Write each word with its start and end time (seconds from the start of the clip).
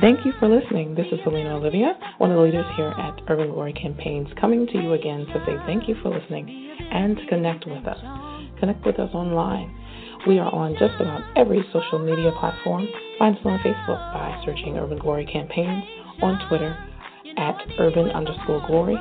Thank 0.00 0.26
you 0.26 0.32
for 0.40 0.48
listening. 0.48 0.94
This 0.94 1.06
is 1.12 1.20
Selena 1.22 1.56
Olivia, 1.56 1.92
one 2.18 2.30
of 2.30 2.36
the 2.36 2.42
leaders 2.42 2.66
here 2.76 2.88
at 2.88 3.20
Urban 3.28 3.50
Glory 3.52 3.72
Campaigns, 3.72 4.28
coming 4.40 4.66
to 4.66 4.78
you 4.78 4.92
again 4.94 5.24
to 5.26 5.44
say 5.46 5.54
thank 5.66 5.88
you 5.88 5.94
for 6.02 6.10
listening 6.10 6.48
and 6.90 7.16
to 7.16 7.26
connect 7.26 7.64
with 7.66 7.86
us. 7.86 7.98
Connect 8.58 8.84
with 8.84 8.98
us 8.98 9.10
online. 9.14 9.72
We 10.26 10.38
are 10.38 10.52
on 10.52 10.72
just 10.78 10.94
about 11.00 11.22
every 11.36 11.62
social 11.72 11.98
media 11.98 12.32
platform. 12.40 12.88
Find 13.18 13.36
us 13.36 13.42
on 13.44 13.58
Facebook 13.60 14.12
by 14.12 14.42
searching 14.44 14.76
Urban 14.76 14.98
Glory 14.98 15.26
Campaigns, 15.26 15.84
on 16.22 16.48
Twitter 16.48 16.76
at 17.36 17.56
Urban 17.78 18.10
underscore 18.10 18.66
Glory, 18.66 18.96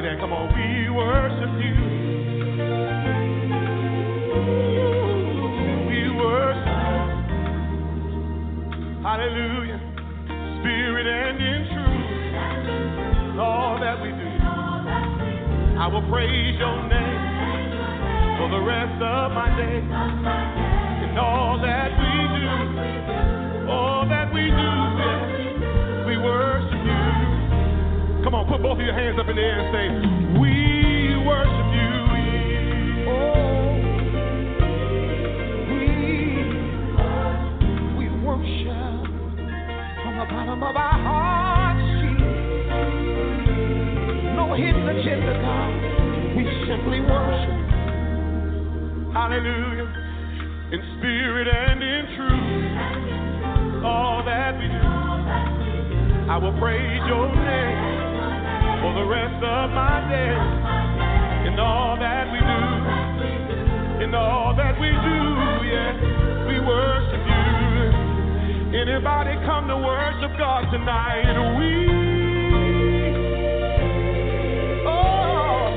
that? 0.04 0.20
Come 0.20 0.32
on, 0.32 0.52
we 0.52 0.90
worship 0.92 1.48
you. 1.64 1.72
We 5.88 6.00
worship. 6.12 6.84
Hallelujah. 9.00 9.80
Spirit 10.60 11.06
and 11.08 11.40
in 11.40 11.60
truth. 11.72 13.40
All 13.40 13.80
that 13.80 13.96
we 14.02 14.10
do. 14.12 14.28
I 15.80 15.88
will 15.88 16.06
praise 16.12 16.58
your 16.58 16.82
name 16.84 17.20
for 18.36 18.48
the 18.52 18.60
rest 18.60 19.00
of 19.00 19.32
my 19.32 19.48
days. 19.56 19.88
And 19.88 21.18
all 21.18 21.58
that 21.62 21.90
we 21.96 22.12
do. 22.36 23.72
All 23.72 24.06
that 24.08 24.32
we 24.34 24.50
do. 24.50 24.73
Come 28.34 28.46
on, 28.46 28.50
put 28.50 28.62
both 28.64 28.80
of 28.80 28.84
your 28.84 28.94
hands 28.94 29.14
up 29.20 29.28
in 29.28 29.36
the 29.36 29.42
air 29.42 29.60
and 29.62 29.70
say, 29.70 29.86
We 30.42 31.14
worship 31.22 31.70
you. 31.70 31.94
Oh, 33.06 33.78
we, 37.94 38.10
worship 38.26 39.06
from 40.02 40.18
the 40.18 40.26
bottom 40.26 40.66
of 40.66 40.74
our 40.74 40.98
hearts. 40.98 41.86
No 44.34 44.50
hidden 44.58 44.82
agenda, 44.82 45.38
God. 45.38 45.70
We 46.34 46.42
simply 46.66 47.06
worship. 47.06 47.54
Hallelujah. 49.14 49.86
In 50.72 50.82
spirit 50.98 51.46
and 51.46 51.80
in 51.84 52.06
truth. 52.18 53.84
All 53.84 54.24
that 54.26 54.58
we 54.58 54.66
do. 54.66 54.82
I 56.32 56.36
will 56.38 56.58
praise 56.58 57.00
your 57.06 57.28
name 57.32 57.93
for 58.84 58.92
the 58.92 59.08
rest 59.08 59.40
of 59.40 59.70
my 59.72 59.96
days. 60.12 60.44
In 61.48 61.58
all 61.58 61.96
that 61.96 62.28
we 62.28 62.36
do, 62.36 64.04
in 64.04 64.14
all 64.14 64.52
that 64.54 64.76
we 64.76 64.92
do, 64.92 65.20
yeah, 65.72 66.44
we 66.44 66.60
worship 66.60 67.24
you. 67.24 68.76
Anybody 68.76 69.40
come 69.48 69.68
to 69.68 69.78
worship 69.78 70.36
God 70.36 70.68
tonight? 70.70 71.32
We, 71.56 71.72
oh, 74.84 75.72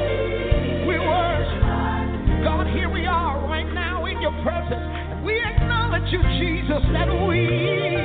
we 0.83 1.00
worship 1.00 2.44
God. 2.44 2.68
Here 2.75 2.89
we 2.92 3.06
are 3.06 3.39
right 3.48 3.71
now 3.74 4.06
in 4.06 4.19
your 4.21 4.36
presence, 4.44 4.83
we 5.24 5.39
acknowledge 5.39 6.12
you, 6.12 6.19
Jesus, 6.44 6.83
that 6.92 7.07
we. 7.07 7.96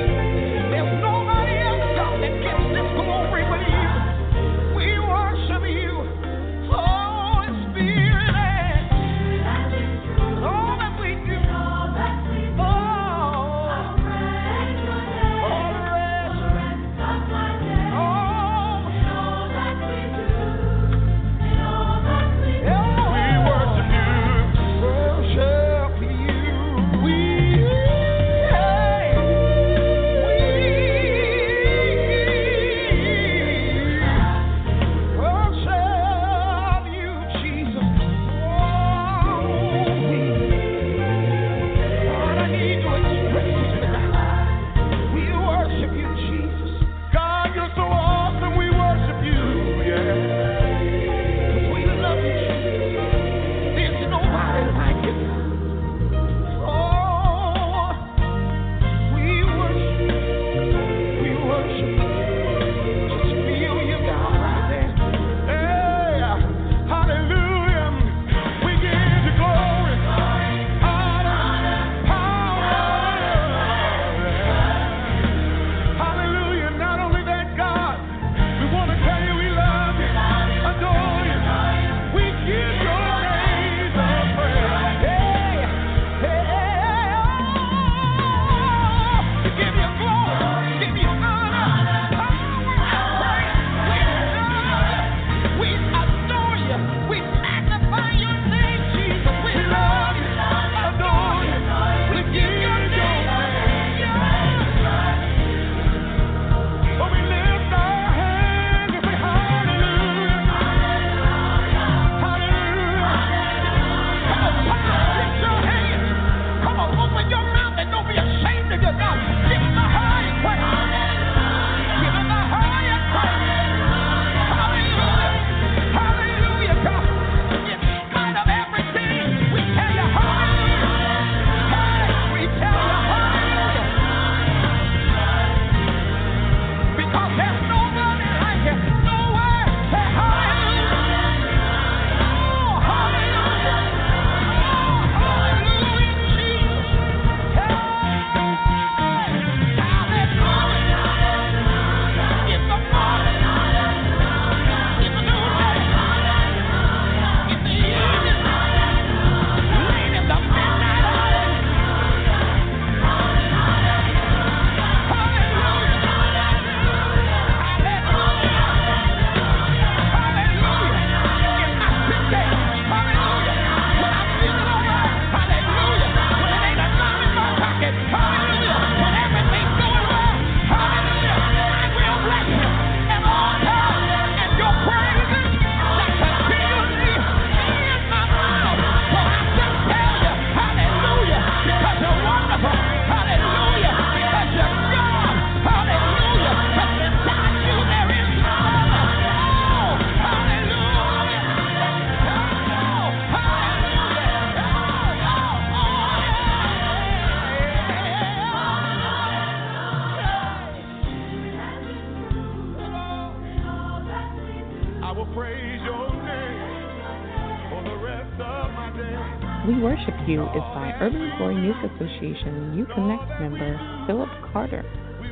Is 220.55 220.61
by 220.73 220.93
Urban 221.01 221.31
Glory 221.37 221.55
Music 221.55 221.91
Association 221.95 222.77
U 222.77 222.85
Connect 222.93 223.27
member 223.41 223.79
Philip 224.05 224.29
Carter. 224.51 224.83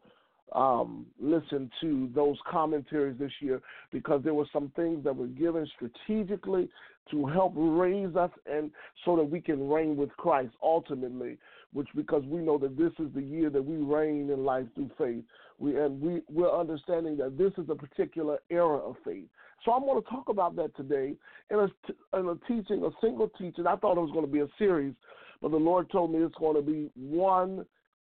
um, 0.53 1.07
listen 1.21 1.71
to 1.81 2.11
those 2.15 2.37
commentaries 2.49 3.19
this 3.19 3.33
year 3.41 3.61
because 3.93 4.23
there 4.23 4.35
were 4.35 4.47
some 4.53 4.73
things 4.77 5.03
that 5.05 5.15
were 5.15 5.27
given 5.27 5.69
strategically 5.75 6.69
to 7.11 7.27
help 7.27 7.53
raise 7.57 8.15
us 8.17 8.31
and 8.51 8.71
so 9.05 9.17
that 9.17 9.25
we 9.25 9.41
can 9.41 9.69
reign 9.69 9.97
with 9.97 10.11
Christ 10.17 10.53
ultimately, 10.63 11.39
which 11.73 11.89
because 11.95 12.25
we 12.25 12.41
know 12.41 12.59
that 12.59 12.77
this 12.77 12.93
is 12.99 13.13
the 13.15 13.23
year 13.23 13.51
that 13.51 13.65
we 13.65 13.77
reign 13.77 14.31
in 14.31 14.45
life 14.45 14.67
through 14.75 14.91
faith. 14.99 15.25
We 15.59 15.77
and 15.79 16.01
we, 16.01 16.23
we're 16.31 16.55
understanding 16.55 17.17
that 17.19 17.39
this 17.39 17.53
is 17.59 17.71
a 17.71 17.75
particular 17.75 18.39
era 18.51 18.79
of 18.79 18.97
faith. 19.05 19.27
So 19.67 19.73
I'm 19.73 19.85
going 19.85 20.01
to 20.01 20.09
talk 20.09 20.29
about 20.29 20.55
that 20.57 20.75
today 20.77 21.15
in 21.51 21.59
a, 21.59 22.19
in 22.19 22.29
a 22.29 22.37
teaching, 22.47 22.85
a 22.85 22.91
single 23.05 23.29
teaching. 23.37 23.67
I 23.67 23.75
thought 23.75 23.99
it 23.99 24.01
was 24.01 24.13
going 24.13 24.25
to 24.25 24.33
be 24.33 24.39
a 24.39 24.49
series, 24.59 24.95
but 25.43 25.51
the 25.51 25.57
Lord 25.57 25.91
told 25.91 26.13
me 26.13 26.21
it's 26.21 26.37
going 26.37 26.55
to 26.55 26.63
be 26.63 26.89
one 26.95 27.67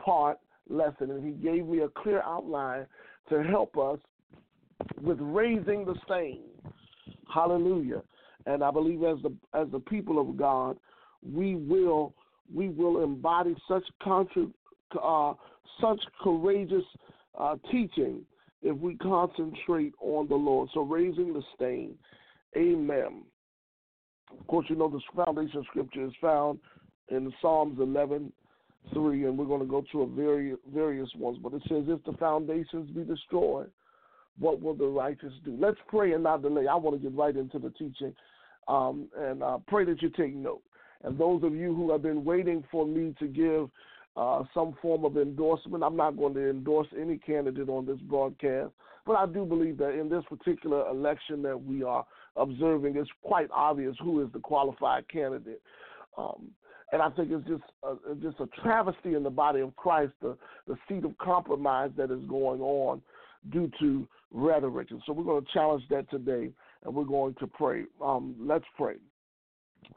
part 0.04 0.38
lesson, 0.68 1.12
and 1.12 1.24
He 1.24 1.30
gave 1.30 1.66
me 1.66 1.82
a 1.82 1.88
clear 1.88 2.22
outline 2.22 2.86
to 3.28 3.44
help 3.44 3.78
us 3.78 4.00
with 5.00 5.18
raising 5.20 5.84
the 5.84 5.94
stain. 6.04 6.40
Hallelujah. 7.32 8.02
And 8.46 8.64
I 8.64 8.72
believe 8.72 9.04
as 9.04 9.18
the 9.22 9.32
as 9.54 9.68
the 9.70 9.78
people 9.78 10.20
of 10.20 10.36
God, 10.36 10.76
we 11.22 11.54
will 11.54 12.14
we 12.52 12.68
will 12.68 13.02
embody 13.02 13.54
such 13.68 13.84
contra, 14.02 14.46
uh, 15.00 15.34
such 15.80 16.00
courageous 16.20 16.84
uh, 17.38 17.56
teaching 17.70 18.22
if 18.64 18.76
we 18.78 18.96
concentrate 18.96 19.92
on 20.00 20.26
the 20.26 20.34
Lord. 20.34 20.70
So 20.74 20.80
raising 20.80 21.32
the 21.32 21.42
stain. 21.54 21.94
Amen. 22.56 23.22
Of 24.38 24.46
course, 24.46 24.66
you 24.68 24.74
know 24.74 24.88
the 24.88 25.00
foundation 25.24 25.62
scripture 25.68 26.06
is 26.06 26.12
found 26.20 26.58
in 27.08 27.32
Psalms 27.40 27.78
11, 27.78 28.32
3, 28.92 29.24
and 29.26 29.38
we're 29.38 29.44
going 29.44 29.60
to 29.60 29.66
go 29.66 29.84
to 29.92 30.02
a 30.02 30.06
very 30.06 30.54
various 30.74 31.10
ones. 31.16 31.38
But 31.42 31.52
it 31.52 31.62
says, 31.68 31.84
if 31.88 32.02
the 32.04 32.16
foundations 32.18 32.90
be 32.90 33.04
destroyed, 33.04 33.70
what 34.38 34.60
will 34.60 34.74
the 34.74 34.86
righteous 34.86 35.32
do? 35.44 35.56
Let's 35.60 35.78
pray 35.86 36.12
and 36.14 36.22
not 36.22 36.42
delay. 36.42 36.66
I 36.66 36.74
want 36.74 37.00
to 37.00 37.02
get 37.02 37.16
right 37.16 37.36
into 37.36 37.58
the 37.58 37.70
teaching 37.70 38.14
um, 38.66 39.08
and 39.16 39.42
uh, 39.42 39.58
pray 39.68 39.84
that 39.84 40.02
you 40.02 40.10
take 40.10 40.34
note. 40.34 40.62
And 41.04 41.18
those 41.18 41.42
of 41.44 41.54
you 41.54 41.74
who 41.74 41.92
have 41.92 42.02
been 42.02 42.24
waiting 42.24 42.64
for 42.72 42.86
me 42.86 43.14
to 43.18 43.26
give 43.26 43.68
uh, 44.16 44.44
some 44.52 44.74
form 44.80 45.04
of 45.04 45.16
endorsement, 45.16 45.82
I'm 45.82 45.96
not 45.96 46.16
going 46.16 46.34
to 46.34 46.50
endorse 46.50 46.88
any 46.98 47.18
candidate 47.18 47.68
on 47.68 47.86
this 47.86 47.98
broadcast, 48.08 48.72
but 49.06 49.14
I 49.14 49.26
do 49.26 49.44
believe 49.44 49.78
that 49.78 49.98
in 49.98 50.08
this 50.08 50.24
particular 50.28 50.88
election 50.88 51.42
that 51.42 51.60
we 51.60 51.82
are 51.82 52.06
observing, 52.36 52.96
it's 52.96 53.10
quite 53.22 53.48
obvious 53.52 53.96
who 54.00 54.24
is 54.24 54.32
the 54.32 54.38
qualified 54.38 55.08
candidate. 55.08 55.60
Um, 56.16 56.50
and 56.92 57.02
I 57.02 57.10
think 57.10 57.30
it's 57.32 57.46
just 57.48 57.64
a, 57.82 58.14
just 58.22 58.38
a 58.38 58.46
travesty 58.62 59.14
in 59.14 59.24
the 59.24 59.30
body 59.30 59.60
of 59.60 59.74
Christ, 59.74 60.12
the, 60.22 60.36
the 60.68 60.76
seat 60.88 61.04
of 61.04 61.18
compromise 61.18 61.90
that 61.96 62.12
is 62.12 62.24
going 62.28 62.60
on 62.60 63.02
due 63.50 63.70
to 63.80 64.06
rhetoric. 64.30 64.90
And 64.90 65.02
so 65.04 65.12
we're 65.12 65.24
going 65.24 65.44
to 65.44 65.52
challenge 65.52 65.82
that 65.90 66.08
today, 66.08 66.50
and 66.84 66.94
we're 66.94 67.04
going 67.04 67.34
to 67.40 67.48
pray. 67.48 67.84
Um, 68.00 68.36
let's 68.38 68.64
pray. 68.76 68.94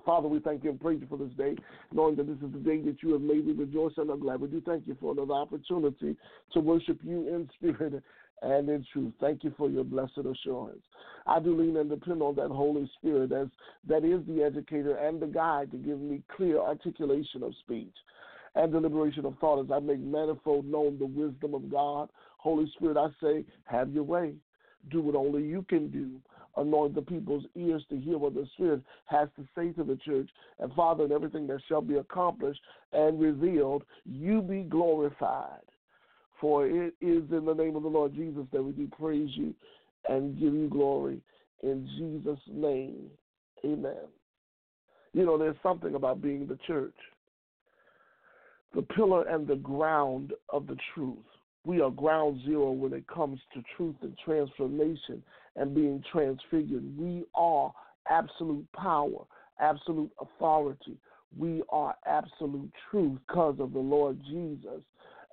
Father, 0.06 0.28
we 0.28 0.40
thank 0.40 0.64
you 0.64 0.70
and 0.70 0.80
praise 0.80 1.00
you 1.02 1.08
for 1.08 1.18
this 1.18 1.34
day, 1.38 1.56
knowing 1.92 2.16
that 2.16 2.28
this 2.28 2.38
is 2.38 2.54
the 2.54 2.60
day 2.60 2.82
that 2.82 3.04
you 3.04 3.14
have 3.14 3.22
made. 3.22 3.46
We 3.46 3.54
rejoice 3.54 3.94
and 3.98 4.10
are 4.10 4.18
glad. 4.18 4.42
We 4.42 4.48
do 4.48 4.62
thank 4.62 4.88
you 4.88 4.98
for 5.00 5.12
another 5.12 5.34
opportunity 5.34 6.16
to 6.54 6.60
worship 6.60 7.00
you 7.04 7.28
in 7.28 7.50
spirit 7.58 8.04
and 8.42 8.70
in 8.70 8.86
truth. 8.94 9.14
Thank 9.20 9.44
you 9.44 9.54
for 9.58 9.70
your 9.70 9.84
blessed 9.84 10.20
assurance. 10.20 10.82
I 11.26 11.40
do 11.40 11.60
lean 11.60 11.78
and 11.78 11.90
depend 11.90 12.22
on 12.22 12.36
that 12.36 12.50
Holy 12.50 12.90
Spirit 13.00 13.32
as 13.32 13.48
that 13.88 14.04
is 14.04 14.22
the 14.28 14.44
educator 14.44 14.96
and 14.96 15.22
the 15.22 15.28
guide 15.28 15.72
to 15.72 15.78
give 15.78 16.00
me 16.00 16.22
clear 16.36 16.60
articulation 16.60 17.44
of 17.44 17.54
speech 17.62 17.96
and 18.56 18.72
deliberation 18.72 19.26
of 19.26 19.38
thought 19.40 19.64
as 19.64 19.72
I 19.72 19.80
make 19.80 20.00
manifold 20.00 20.66
known 20.66 20.98
the 20.98 21.06
wisdom 21.06 21.54
of 21.54 21.70
God. 21.72 22.10
Holy 22.38 22.72
Spirit, 22.76 22.98
I 22.98 23.08
say, 23.22 23.46
have 23.66 23.92
your 23.92 24.04
way. 24.04 24.34
Do 24.90 25.02
what 25.02 25.16
only 25.16 25.44
you 25.44 25.64
can 25.68 25.90
do. 25.90 26.20
Anoint 26.58 26.96
the 26.96 27.02
people's 27.02 27.46
ears 27.56 27.84
to 27.90 27.98
hear 27.98 28.18
what 28.18 28.34
the 28.34 28.48
Spirit 28.54 28.82
has 29.06 29.30
to 29.38 29.48
say 29.56 29.72
to 29.74 29.84
the 29.84 29.98
church. 29.98 30.30
And 30.60 30.74
Father, 30.74 31.06
in 31.06 31.12
everything 31.12 31.46
that 31.48 31.62
shall 31.68 31.82
be 31.82 31.96
accomplished 31.96 32.62
and 32.94 33.20
revealed, 33.20 33.84
you 34.06 34.42
be 34.42 34.64
glorified. 34.64 35.62
For 36.42 36.66
it 36.68 36.96
is 37.00 37.24
in 37.32 37.46
the 37.46 37.54
name 37.54 37.76
of 37.76 37.84
the 37.84 37.90
Lord 37.90 38.14
Jesus 38.14 38.46
that 38.52 38.64
we 38.64 38.72
do 38.72 38.88
praise 39.00 39.30
you 39.34 39.54
and 40.10 40.40
give 40.40 40.54
you 40.54 40.68
glory. 40.68 41.22
In 41.62 41.88
Jesus' 41.98 42.40
name, 42.48 43.10
amen. 43.64 44.08
You 45.14 45.26
know, 45.26 45.38
there's 45.38 45.56
something 45.64 45.96
about 45.96 46.22
being 46.22 46.48
the 46.48 46.60
church, 46.68 46.94
the 48.76 48.84
pillar 48.84 49.28
and 49.28 49.48
the 49.48 49.56
ground 49.56 50.34
of 50.50 50.68
the 50.68 50.78
truth. 50.94 51.18
We 51.66 51.82
are 51.82 51.90
ground 51.90 52.42
zero 52.46 52.72
when 52.72 52.94
it 52.94 53.08
comes 53.08 53.40
to 53.54 53.64
truth 53.76 53.96
and 54.02 54.16
transformation 54.24 55.24
and 55.58 55.76
being 55.76 56.04
transfigured. 56.12 56.84
We 56.98 57.26
are 57.36 57.74
absolute 58.10 58.66
power, 58.74 59.26
absolute 59.60 60.12
authority. 60.22 60.98
We 61.38 61.64
are 61.70 61.96
absolute 62.06 62.72
truth 62.90 63.20
because 63.28 63.58
of 63.60 63.74
the 63.74 63.80
Lord 63.80 64.20
Jesus. 64.30 64.82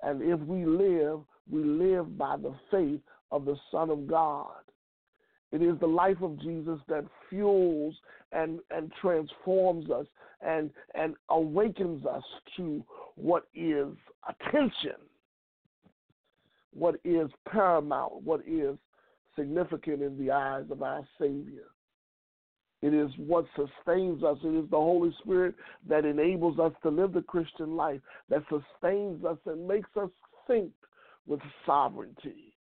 And 0.03 0.21
if 0.21 0.39
we 0.41 0.65
live, 0.65 1.21
we 1.49 1.63
live 1.63 2.17
by 2.17 2.37
the 2.37 2.53
faith 2.69 2.99
of 3.31 3.45
the 3.45 3.55
Son 3.71 3.89
of 3.89 4.07
God. 4.07 4.51
It 5.51 5.61
is 5.61 5.79
the 5.79 5.87
life 5.87 6.21
of 6.21 6.39
Jesus 6.41 6.79
that 6.89 7.05
fuels 7.29 7.95
and, 8.31 8.59
and 8.71 8.91
transforms 8.99 9.89
us 9.89 10.05
and, 10.41 10.69
and 10.95 11.15
awakens 11.29 12.05
us 12.05 12.23
to 12.57 12.83
what 13.15 13.47
is 13.53 13.87
attention, 14.27 14.97
what 16.73 16.95
is 17.05 17.29
paramount, 17.47 18.21
what 18.23 18.41
is 18.45 18.75
significant 19.35 20.01
in 20.01 20.17
the 20.17 20.31
eyes 20.31 20.65
of 20.71 20.81
our 20.81 21.05
Savior. 21.19 21.65
It 22.81 22.93
is 22.93 23.09
what 23.17 23.45
sustains 23.55 24.23
us. 24.23 24.37
It 24.43 24.63
is 24.63 24.69
the 24.69 24.77
Holy 24.77 25.13
Spirit 25.23 25.55
that 25.89 26.05
enables 26.05 26.59
us 26.59 26.73
to 26.83 26.89
live 26.89 27.13
the 27.13 27.21
Christian 27.21 27.75
life, 27.75 28.01
that 28.29 28.43
sustains 28.49 29.25
us 29.25 29.37
and 29.45 29.67
makes 29.67 29.89
us 29.99 30.09
think 30.45 30.71
with 31.25 31.39
sovereignty. 31.65 32.53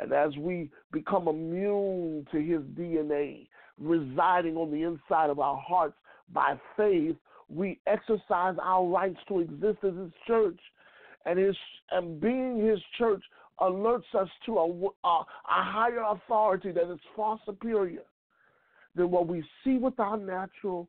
And 0.00 0.12
as 0.12 0.36
we 0.36 0.70
become 0.92 1.28
immune 1.28 2.26
to 2.32 2.38
his 2.38 2.62
DNA 2.76 3.48
residing 3.78 4.56
on 4.56 4.70
the 4.70 4.82
inside 4.82 5.30
of 5.30 5.38
our 5.38 5.56
hearts 5.56 5.96
by 6.32 6.58
faith, 6.76 7.16
we 7.48 7.78
exercise 7.86 8.56
our 8.60 8.86
rights 8.86 9.18
to 9.28 9.40
exist 9.40 9.78
as 9.84 9.94
his 9.94 10.12
church. 10.26 10.58
And 11.26 11.38
his 11.38 11.56
and 11.90 12.20
being 12.20 12.58
his 12.58 12.80
church 12.98 13.22
alerts 13.60 14.14
us 14.18 14.28
to 14.46 14.58
a, 14.58 14.68
a, 14.68 15.08
a 15.08 15.24
higher 15.46 16.02
authority 16.08 16.72
that 16.72 16.92
is 16.92 16.98
far 17.14 17.38
superior 17.44 18.02
than 18.94 19.10
what 19.10 19.26
we 19.26 19.44
see 19.62 19.78
with 19.78 19.98
our 19.98 20.16
natural 20.16 20.88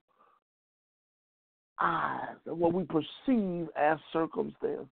eyes 1.79 2.37
and 2.45 2.57
what 2.57 2.73
we 2.73 2.83
perceive 2.83 3.67
as 3.75 3.97
circumstances. 4.13 4.87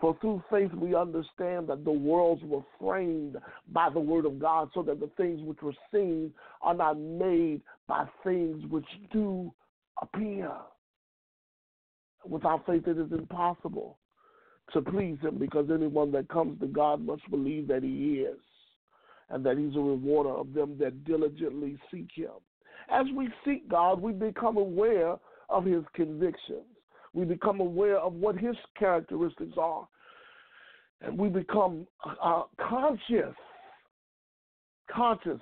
For 0.00 0.16
through 0.20 0.42
faith 0.50 0.72
we 0.74 0.94
understand 0.94 1.68
that 1.68 1.84
the 1.84 1.90
worlds 1.90 2.42
were 2.44 2.64
framed 2.78 3.38
by 3.72 3.88
the 3.88 4.00
word 4.00 4.26
of 4.26 4.38
God, 4.38 4.68
so 4.74 4.82
that 4.82 5.00
the 5.00 5.10
things 5.16 5.40
which 5.42 5.62
were 5.62 5.72
seen 5.92 6.32
are 6.60 6.74
not 6.74 6.98
made 6.98 7.62
by 7.88 8.04
things 8.22 8.62
which 8.70 8.84
do 9.10 9.52
appear. 10.02 10.50
Without 12.28 12.66
faith 12.66 12.86
it 12.86 12.98
is 12.98 13.10
impossible 13.10 13.96
to 14.72 14.82
please 14.82 15.18
him 15.22 15.38
because 15.38 15.68
anyone 15.72 16.12
that 16.12 16.28
comes 16.28 16.60
to 16.60 16.66
God 16.66 17.00
must 17.00 17.28
believe 17.30 17.68
that 17.68 17.82
he 17.82 18.24
is 18.26 18.38
and 19.30 19.44
that 19.44 19.58
he's 19.58 19.76
a 19.76 19.80
rewarder 19.80 20.30
of 20.30 20.52
them 20.52 20.76
that 20.78 21.04
diligently 21.04 21.78
seek 21.90 22.08
him. 22.14 22.30
As 22.90 23.06
we 23.16 23.28
seek 23.44 23.68
God, 23.68 24.00
we 24.00 24.12
become 24.12 24.56
aware 24.56 25.16
of 25.48 25.64
his 25.64 25.82
convictions. 25.94 26.66
We 27.12 27.24
become 27.24 27.60
aware 27.60 27.98
of 27.98 28.12
what 28.14 28.36
his 28.36 28.56
characteristics 28.78 29.54
are. 29.56 29.88
And 31.00 31.18
we 31.18 31.28
become 31.28 31.86
uh, 32.22 32.42
conscious, 32.68 33.34
conscious, 34.90 35.40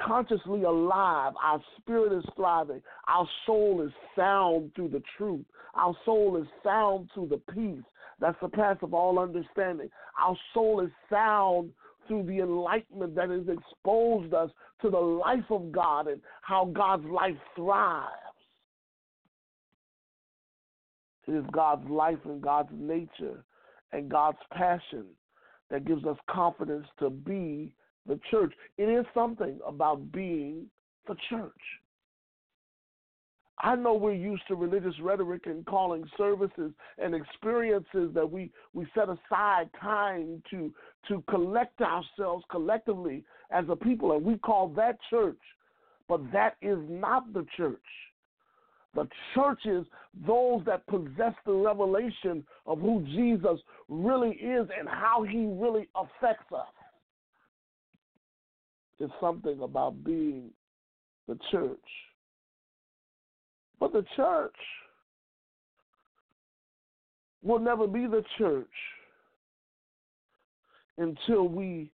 consciously 0.00 0.64
alive. 0.64 1.32
Our 1.42 1.60
spirit 1.78 2.12
is 2.12 2.24
thriving. 2.36 2.82
Our 3.08 3.26
soul 3.46 3.82
is 3.86 3.92
sound 4.16 4.72
through 4.74 4.88
the 4.88 5.02
truth. 5.16 5.44
Our 5.74 5.94
soul 6.04 6.40
is 6.40 6.46
sound 6.62 7.08
through 7.14 7.28
the 7.28 7.52
peace 7.52 7.84
that 8.22 8.36
surpasses 8.40 8.88
all 8.92 9.18
understanding. 9.18 9.90
Our 10.18 10.36
soul 10.54 10.80
is 10.80 10.90
sound 11.10 11.70
through 12.06 12.22
the 12.22 12.38
enlightenment 12.38 13.16
that 13.16 13.30
has 13.30 13.48
exposed 13.48 14.32
us 14.32 14.48
to 14.80 14.90
the 14.90 14.96
life 14.96 15.44
of 15.50 15.72
God 15.72 16.06
and 16.06 16.20
how 16.42 16.66
God's 16.66 17.04
life 17.04 17.36
thrives. 17.56 18.08
It 21.26 21.32
is 21.32 21.44
God's 21.52 21.88
life 21.90 22.18
and 22.24 22.40
God's 22.40 22.70
nature 22.72 23.44
and 23.92 24.08
God's 24.08 24.38
passion 24.52 25.06
that 25.70 25.84
gives 25.84 26.04
us 26.04 26.16
confidence 26.30 26.86
to 27.00 27.10
be 27.10 27.72
the 28.06 28.20
church. 28.30 28.52
It 28.78 28.88
is 28.88 29.04
something 29.14 29.58
about 29.66 30.12
being 30.12 30.66
the 31.08 31.16
church. 31.28 31.50
I 33.62 33.76
know 33.76 33.94
we're 33.94 34.12
used 34.12 34.42
to 34.48 34.56
religious 34.56 34.98
rhetoric 35.00 35.46
and 35.46 35.64
calling 35.64 36.04
services 36.18 36.72
and 36.98 37.14
experiences 37.14 38.10
that 38.12 38.28
we, 38.28 38.50
we 38.74 38.86
set 38.94 39.08
aside 39.08 39.70
time 39.80 40.42
to 40.50 40.72
to 41.08 41.22
collect 41.28 41.80
ourselves 41.80 42.44
collectively 42.50 43.24
as 43.50 43.64
a 43.68 43.74
people, 43.74 44.12
and 44.12 44.24
we 44.24 44.38
call 44.38 44.68
that 44.68 44.98
church. 45.10 45.38
But 46.08 46.20
that 46.32 46.56
is 46.62 46.78
not 46.88 47.32
the 47.32 47.44
church. 47.56 47.78
The 48.94 49.08
church 49.34 49.60
is 49.64 49.84
those 50.26 50.62
that 50.66 50.86
possess 50.86 51.34
the 51.46 51.52
revelation 51.52 52.44
of 52.66 52.80
who 52.80 53.04
Jesus 53.06 53.58
really 53.88 54.30
is 54.30 54.68
and 54.78 54.88
how 54.88 55.24
he 55.28 55.46
really 55.46 55.88
affects 55.96 56.52
us. 56.52 56.66
It's 59.00 59.12
something 59.20 59.60
about 59.62 60.04
being 60.04 60.50
the 61.26 61.38
church. 61.50 61.78
But 63.82 63.92
the 63.92 64.04
church 64.14 64.54
will 67.42 67.58
never 67.58 67.88
be 67.88 68.06
the 68.06 68.22
church 68.38 68.68
until 70.98 71.48
we 71.48 71.90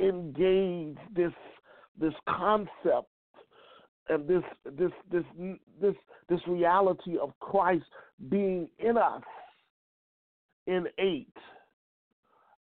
engage 0.00 0.96
this 1.14 1.30
this 2.00 2.14
concept 2.28 3.12
and 4.08 4.26
this 4.26 4.42
this 4.76 4.90
this 5.08 5.22
this 5.80 5.94
this 6.28 6.40
reality 6.48 7.16
of 7.16 7.30
Christ 7.38 7.84
being 8.28 8.68
in 8.80 8.96
us 8.98 9.22
innate 10.66 11.28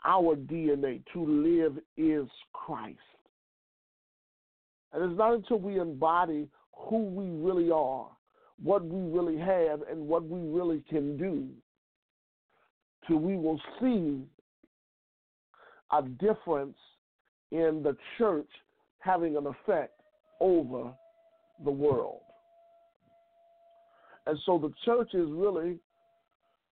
our 0.07 0.35
DNA 0.35 1.03
to 1.13 1.23
live 1.23 1.77
is 1.97 2.27
Christ. 2.51 2.97
And 4.91 5.03
it's 5.03 5.19
not 5.19 5.35
until 5.35 5.59
we 5.59 5.79
embody 5.79 6.49
who 6.75 7.03
we 7.03 7.29
really 7.47 7.69
are, 7.69 8.09
what 8.61 8.85
we 8.85 9.01
really 9.11 9.37
have, 9.37 9.81
and 9.89 10.07
what 10.07 10.23
we 10.27 10.39
really 10.49 10.83
can 10.89 11.17
do, 11.17 11.47
till 13.07 13.17
we 13.17 13.35
will 13.35 13.59
see 13.81 14.21
a 15.91 16.01
difference 16.03 16.77
in 17.51 17.81
the 17.83 17.95
church 18.17 18.49
having 18.99 19.35
an 19.35 19.47
effect 19.47 19.99
over 20.39 20.91
the 21.63 21.71
world. 21.71 22.21
And 24.25 24.39
so 24.45 24.57
the 24.57 24.71
church 24.85 25.13
is 25.13 25.29
really 25.29 25.79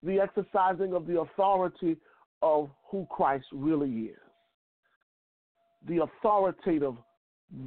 the 0.03 0.19
exercising 0.19 0.93
of 0.93 1.05
the 1.05 1.19
authority 1.19 1.97
of 2.41 2.69
who 2.89 3.05
Christ 3.09 3.45
really 3.51 4.05
is. 4.05 4.17
The 5.87 6.03
authoritative 6.03 6.95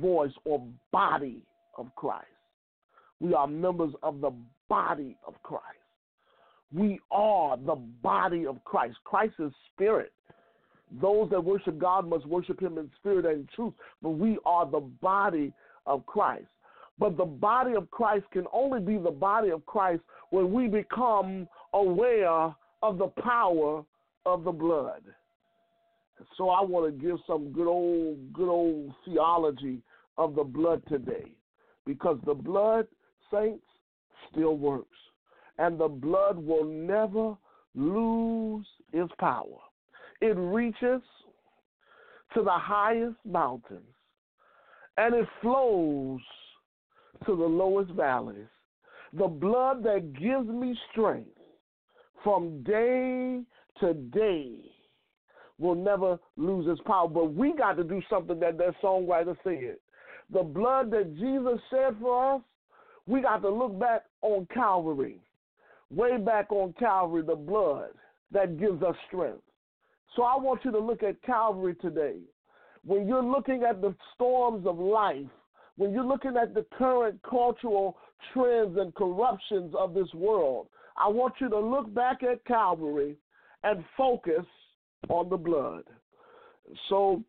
voice 0.00 0.32
or 0.44 0.66
body 0.90 1.42
of 1.76 1.94
Christ. 1.94 2.26
We 3.24 3.32
are 3.32 3.46
members 3.46 3.94
of 4.02 4.20
the 4.20 4.32
body 4.68 5.16
of 5.26 5.42
Christ. 5.42 5.64
We 6.74 7.00
are 7.10 7.56
the 7.56 7.76
body 8.02 8.46
of 8.46 8.62
Christ. 8.64 8.98
Christ 9.04 9.32
is 9.38 9.50
spirit. 9.72 10.12
Those 11.00 11.30
that 11.30 11.42
worship 11.42 11.78
God 11.78 12.06
must 12.06 12.26
worship 12.26 12.60
him 12.60 12.76
in 12.76 12.90
spirit 13.00 13.24
and 13.24 13.48
truth, 13.56 13.72
but 14.02 14.10
we 14.10 14.36
are 14.44 14.70
the 14.70 14.80
body 15.00 15.54
of 15.86 16.04
Christ. 16.04 16.48
But 16.98 17.16
the 17.16 17.24
body 17.24 17.74
of 17.74 17.90
Christ 17.90 18.26
can 18.30 18.44
only 18.52 18.80
be 18.80 18.98
the 18.98 19.10
body 19.10 19.48
of 19.48 19.64
Christ 19.64 20.02
when 20.28 20.52
we 20.52 20.68
become 20.68 21.48
aware 21.72 22.54
of 22.82 22.98
the 22.98 23.08
power 23.22 23.82
of 24.26 24.44
the 24.44 24.52
blood. 24.52 25.02
So 26.36 26.50
I 26.50 26.62
want 26.62 26.92
to 26.92 27.06
give 27.06 27.16
some 27.26 27.52
good 27.52 27.68
old, 27.68 28.34
good 28.34 28.50
old 28.50 28.92
theology 29.06 29.80
of 30.18 30.34
the 30.34 30.44
blood 30.44 30.82
today, 30.90 31.32
because 31.86 32.18
the 32.26 32.34
blood, 32.34 32.86
saints, 33.34 33.64
still 34.30 34.56
works, 34.56 34.98
and 35.58 35.78
the 35.78 35.88
blood 35.88 36.38
will 36.38 36.64
never 36.64 37.36
lose 37.74 38.66
its 38.92 39.12
power. 39.18 39.58
It 40.20 40.36
reaches 40.36 41.02
to 42.34 42.42
the 42.42 42.50
highest 42.50 43.16
mountains, 43.24 43.82
and 44.96 45.14
it 45.14 45.26
flows 45.40 46.20
to 47.26 47.36
the 47.36 47.44
lowest 47.44 47.92
valleys. 47.92 48.46
The 49.12 49.28
blood 49.28 49.82
that 49.84 50.12
gives 50.14 50.48
me 50.48 50.76
strength 50.90 51.30
from 52.22 52.62
day 52.62 53.42
to 53.80 53.94
day 53.94 54.56
will 55.58 55.74
never 55.74 56.18
lose 56.36 56.66
its 56.68 56.80
power. 56.86 57.08
But 57.08 57.34
we 57.34 57.52
got 57.52 57.76
to 57.76 57.84
do 57.84 58.00
something 58.10 58.40
that 58.40 58.58
that 58.58 58.74
songwriter 58.82 59.36
said. 59.44 59.76
The 60.32 60.42
blood 60.42 60.90
that 60.90 61.14
Jesus 61.16 61.60
shed 61.70 61.96
for 62.00 62.36
us, 62.36 62.40
we 63.06 63.22
got 63.22 63.42
to 63.42 63.50
look 63.50 63.78
back 63.78 64.04
on 64.22 64.46
Calvary. 64.52 65.18
Way 65.90 66.16
back 66.16 66.50
on 66.50 66.74
Calvary, 66.78 67.22
the 67.22 67.36
blood 67.36 67.90
that 68.32 68.58
gives 68.58 68.82
us 68.82 68.96
strength. 69.08 69.42
So 70.16 70.22
I 70.22 70.36
want 70.36 70.64
you 70.64 70.70
to 70.72 70.78
look 70.78 71.02
at 71.02 71.20
Calvary 71.22 71.74
today. 71.80 72.18
When 72.84 73.06
you're 73.06 73.22
looking 73.22 73.64
at 73.68 73.80
the 73.80 73.94
storms 74.14 74.66
of 74.66 74.78
life, 74.78 75.26
when 75.76 75.92
you're 75.92 76.04
looking 76.04 76.36
at 76.40 76.54
the 76.54 76.64
current 76.78 77.20
cultural 77.28 77.96
trends 78.32 78.76
and 78.78 78.94
corruptions 78.94 79.74
of 79.78 79.94
this 79.94 80.12
world, 80.14 80.68
I 80.96 81.08
want 81.08 81.34
you 81.40 81.48
to 81.48 81.58
look 81.58 81.92
back 81.92 82.22
at 82.22 82.44
Calvary 82.44 83.16
and 83.64 83.84
focus 83.96 84.44
on 85.08 85.28
the 85.28 85.36
blood. 85.36 85.84
So 86.88 87.22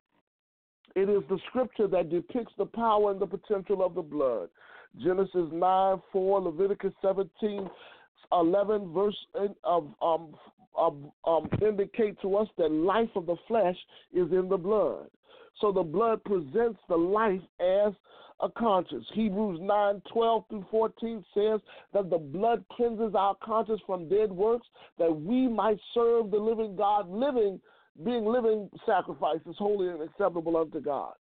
it 0.96 1.10
is 1.10 1.24
the 1.30 1.40
scripture 1.50 1.88
that 1.88 2.10
depicts 2.10 2.54
the 2.58 2.66
power 2.66 3.12
and 3.12 3.20
the 3.20 3.26
potential 3.26 3.84
of 3.84 3.96
the 3.96 4.02
blood. 4.02 4.50
Genesis 5.04 5.50
9 5.52 6.02
4, 6.12 6.42
Leviticus 6.42 6.94
17 7.02 7.70
11, 8.32 8.94
verse 8.94 9.16
of 9.64 9.88
um, 10.02 10.36
um, 10.78 11.12
um, 11.26 11.50
indicate 11.62 12.20
to 12.22 12.36
us 12.36 12.48
that 12.58 12.72
life 12.72 13.10
of 13.16 13.26
the 13.26 13.36
flesh 13.48 13.78
is 14.14 14.32
in 14.32 14.50
the 14.50 14.58
blood. 14.58 15.08
So 15.62 15.72
the 15.72 15.84
blood 15.84 16.24
presents 16.24 16.80
the 16.90 16.98
life 16.98 17.42
as 17.62 17.94
a 18.42 18.50
conscience. 18.50 19.06
Hebrews 19.14 19.60
9 19.62 20.02
12 20.12 20.44
through 20.50 20.66
14 20.70 21.26
says 21.34 21.62
that 21.94 22.10
the 22.10 22.18
blood 22.18 22.66
cleanses 22.72 23.16
our 23.16 23.36
conscience 23.44 23.82
from 23.86 24.10
dead 24.10 24.32
works, 24.32 24.68
that 25.00 25.16
we 25.16 25.48
might 25.48 25.80
serve 25.94 26.32
the 26.32 26.38
living 26.38 26.76
God, 26.76 27.10
living 27.10 27.62
being 28.04 28.26
living 28.26 28.70
sacrifices, 28.86 29.56
holy 29.58 29.88
and 29.88 30.02
acceptable 30.02 30.58
unto 30.58 30.82
God. 30.82 31.14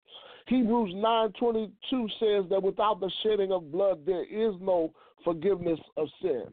Hebrews 0.46 0.94
9:22 0.94 2.08
says 2.20 2.48
that 2.50 2.62
without 2.62 3.00
the 3.00 3.10
shedding 3.22 3.52
of 3.52 3.72
blood 3.72 4.04
there 4.04 4.24
is 4.24 4.54
no 4.60 4.92
forgiveness 5.24 5.80
of 5.96 6.08
sin. 6.20 6.46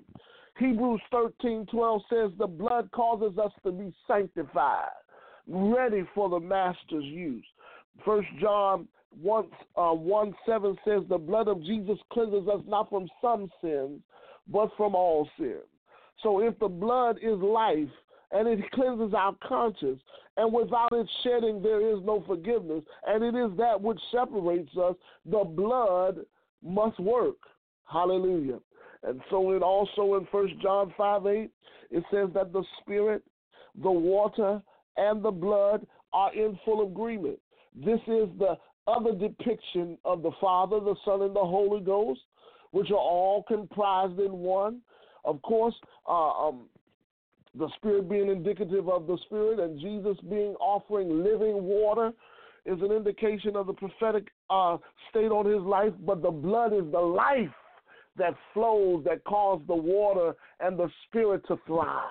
Hebrews 0.58 1.02
13:12 1.12 2.02
says 2.10 2.32
the 2.38 2.48
blood 2.48 2.90
causes 2.92 3.38
us 3.38 3.52
to 3.64 3.72
be 3.72 3.94
sanctified, 4.08 4.92
ready 5.48 6.04
for 6.16 6.30
the 6.30 6.40
master's 6.40 7.06
use. 7.06 7.46
First 8.06 8.30
John 8.40 8.88
1, 9.22 9.46
uh, 9.76 9.94
1 9.94 10.36
7 10.46 10.78
says 10.86 11.04
the 11.10 11.18
blood 11.18 11.50
of 11.50 11.62
Jesus 11.64 12.00
cleanses 12.12 12.48
us 12.48 12.62
not 12.68 12.90
from 12.90 13.10
some 13.22 13.52
sins, 13.62 14.02
but 14.48 14.72
from 14.78 14.96
all 14.96 15.28
sins. 15.38 15.68
So 16.24 16.40
if 16.40 16.58
the 16.60 16.70
blood 16.70 17.18
is 17.22 17.38
life 17.40 17.90
and 18.32 18.48
it 18.48 18.72
cleanses 18.72 19.14
our 19.14 19.36
conscience, 19.44 20.02
and 20.38 20.54
without 20.54 20.90
its 20.94 21.10
shedding 21.24 21.62
there 21.62 21.82
is 21.82 22.00
no 22.04 22.24
forgiveness, 22.26 22.84
and 23.08 23.24
it 23.24 23.36
is 23.36 23.56
that 23.58 23.80
which 23.80 24.00
separates 24.12 24.76
us, 24.78 24.96
the 25.26 25.44
blood 25.44 26.20
must 26.64 27.00
work. 27.00 27.38
Hallelujah. 27.86 28.60
And 29.04 29.20
so 29.30 29.52
it 29.52 29.64
also 29.64 30.16
in 30.16 30.28
First 30.32 30.54
John 30.62 30.94
5 30.98 31.26
8, 31.26 31.52
it 31.92 32.04
says 32.12 32.30
that 32.34 32.54
the 32.54 32.64
spirit, 32.80 33.24
the 33.82 33.92
water, 33.92 34.62
and 34.98 35.24
the 35.24 35.32
blood 35.32 35.86
are 36.14 36.34
in 36.34 36.58
full 36.64 36.88
agreement. 36.88 37.40
This 37.76 38.00
is 38.08 38.30
the 38.38 38.58
other 38.88 39.14
depiction 39.14 39.98
of 40.06 40.22
the 40.22 40.32
Father, 40.40 40.80
the 40.80 40.96
Son, 41.06 41.22
and 41.22 41.36
the 41.36 41.40
Holy 41.40 41.82
Ghost, 41.82 42.22
which 42.72 42.92
are 42.92 42.96
all 42.96 43.44
comprised 43.48 44.20
in 44.20 44.32
one. 44.32 44.82
Of 45.24 45.42
course, 45.42 45.76
uh, 46.08 46.48
um, 46.48 46.64
the 47.58 47.70
Spirit 47.76 48.10
being 48.10 48.30
indicative 48.30 48.90
of 48.90 49.08
the 49.08 49.18
Spirit, 49.26 49.60
and 49.60 49.80
Jesus 49.80 50.18
being 50.30 50.56
offering 50.60 51.24
living 51.24 51.64
water 51.64 52.12
is 52.66 52.80
an 52.82 52.92
indication 52.92 53.56
of 53.56 53.68
the 53.68 53.74
prophetic 53.74 54.28
uh, 54.50 54.78
state 55.10 55.32
on 55.32 55.46
his 55.46 55.62
life. 55.62 55.94
But 56.06 56.22
the 56.22 56.32
blood 56.32 56.74
is 56.74 56.90
the 56.92 57.00
life 57.00 57.50
that 58.18 58.36
flows, 58.54 59.04
that 59.06 59.24
causes 59.24 59.66
the 59.68 59.76
water 59.76 60.34
and 60.60 60.78
the 60.78 60.90
Spirit 61.08 61.42
to 61.48 61.60
thrive 61.66 62.04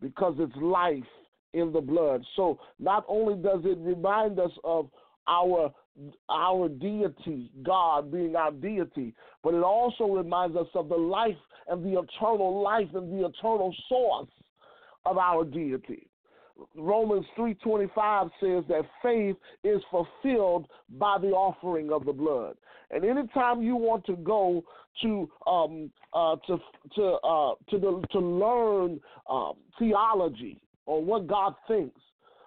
because 0.00 0.34
it's 0.38 0.56
life 0.56 1.02
in 1.54 1.72
the 1.72 1.80
blood. 1.80 2.22
So 2.36 2.58
not 2.78 3.04
only 3.08 3.34
does 3.34 3.60
it 3.64 3.78
remind 3.80 4.38
us 4.38 4.50
of 4.64 4.88
our 5.28 5.72
our 6.30 6.68
deity, 6.68 7.50
God 7.62 8.12
being 8.12 8.36
our 8.36 8.52
deity, 8.52 9.14
but 9.42 9.54
it 9.54 9.62
also 9.62 10.04
reminds 10.04 10.56
us 10.56 10.68
of 10.74 10.88
the 10.88 10.96
life 10.96 11.36
and 11.68 11.84
the 11.84 12.00
eternal 12.00 12.62
life 12.62 12.88
and 12.94 13.12
the 13.12 13.26
eternal 13.26 13.74
source 13.88 14.28
of 15.04 15.18
our 15.18 15.44
deity. 15.44 16.08
Romans 16.76 17.26
3:25 17.36 18.30
says 18.40 18.64
that 18.68 18.84
faith 19.02 19.36
is 19.62 19.82
fulfilled 19.90 20.68
by 20.90 21.18
the 21.18 21.30
offering 21.30 21.92
of 21.92 22.04
the 22.04 22.12
blood. 22.12 22.56
And 22.90 23.04
anytime 23.04 23.62
you 23.62 23.76
want 23.76 24.04
to 24.06 24.16
go 24.16 24.64
to 25.02 25.30
um, 25.46 25.90
uh, 26.12 26.36
to 26.46 26.58
to 26.96 27.04
uh, 27.04 27.54
to 27.70 27.78
the, 27.78 28.04
to 28.12 28.18
learn 28.18 29.00
um, 29.28 29.54
theology 29.78 30.60
or 30.86 31.02
what 31.02 31.26
God 31.26 31.54
thinks, 31.68 32.00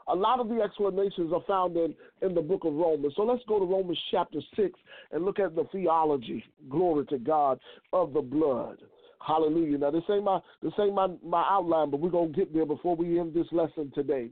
a 0.07 0.15
lot 0.15 0.39
of 0.39 0.49
the 0.49 0.61
explanations 0.61 1.31
are 1.33 1.43
found 1.47 1.75
in, 1.77 1.95
in 2.21 2.33
the 2.33 2.41
book 2.41 2.63
of 2.65 2.73
Romans. 2.73 3.13
So 3.15 3.23
let's 3.23 3.43
go 3.47 3.59
to 3.59 3.65
Romans 3.65 3.99
chapter 4.09 4.39
6 4.55 4.79
and 5.11 5.25
look 5.25 5.39
at 5.39 5.55
the 5.55 5.65
theology, 5.71 6.43
glory 6.69 7.05
to 7.07 7.17
God, 7.17 7.59
of 7.93 8.13
the 8.13 8.21
blood. 8.21 8.77
Hallelujah. 9.25 9.77
Now 9.77 9.91
this 9.91 10.03
ain't 10.09 10.23
my 10.23 10.39
this 10.63 10.73
ain't 10.79 10.95
my, 10.95 11.07
my 11.23 11.45
outline, 11.47 11.91
but 11.91 11.99
we're 11.99 12.09
gonna 12.09 12.29
get 12.29 12.53
there 12.53 12.65
before 12.65 12.95
we 12.95 13.19
end 13.19 13.33
this 13.33 13.47
lesson 13.51 13.91
today. 13.93 14.29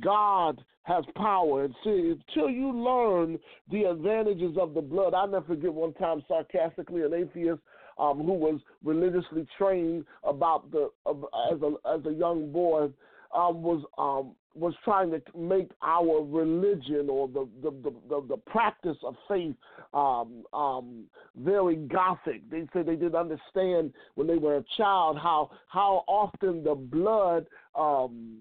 God 0.00 0.62
has 0.82 1.04
power. 1.16 1.64
And 1.64 1.74
see, 1.84 2.14
until 2.28 2.50
you 2.50 2.72
learn 2.72 3.38
the 3.70 3.84
advantages 3.84 4.56
of 4.60 4.74
the 4.74 4.80
blood, 4.80 5.14
I 5.14 5.26
never 5.26 5.46
forget 5.46 5.72
one 5.72 5.92
time 5.94 6.22
sarcastically 6.28 7.02
an 7.02 7.14
atheist 7.14 7.60
um, 7.98 8.18
who 8.18 8.34
was 8.34 8.60
religiously 8.84 9.46
trained 9.58 10.04
about 10.24 10.70
the 10.70 10.90
uh, 11.06 11.12
as 11.52 11.60
a 11.62 11.74
as 11.88 12.06
a 12.06 12.12
young 12.12 12.52
boy 12.52 12.88
um, 13.34 13.62
was 13.62 13.84
um, 13.98 14.34
was 14.56 14.74
trying 14.84 15.10
to 15.10 15.20
make 15.36 15.70
our 15.82 16.24
religion 16.24 17.08
or 17.10 17.28
the 17.28 17.48
the, 17.62 17.70
the, 17.82 17.94
the, 18.08 18.26
the 18.28 18.36
practice 18.36 18.96
of 19.04 19.14
faith 19.28 19.54
um, 19.94 20.44
um, 20.52 21.04
very 21.36 21.76
gothic. 21.76 22.48
They 22.50 22.66
said 22.72 22.86
they 22.86 22.96
didn't 22.96 23.16
understand 23.16 23.92
when 24.14 24.26
they 24.26 24.38
were 24.38 24.56
a 24.56 24.64
child 24.76 25.18
how 25.18 25.50
how 25.68 26.04
often 26.08 26.64
the 26.64 26.74
blood 26.74 27.46
um, 27.74 28.38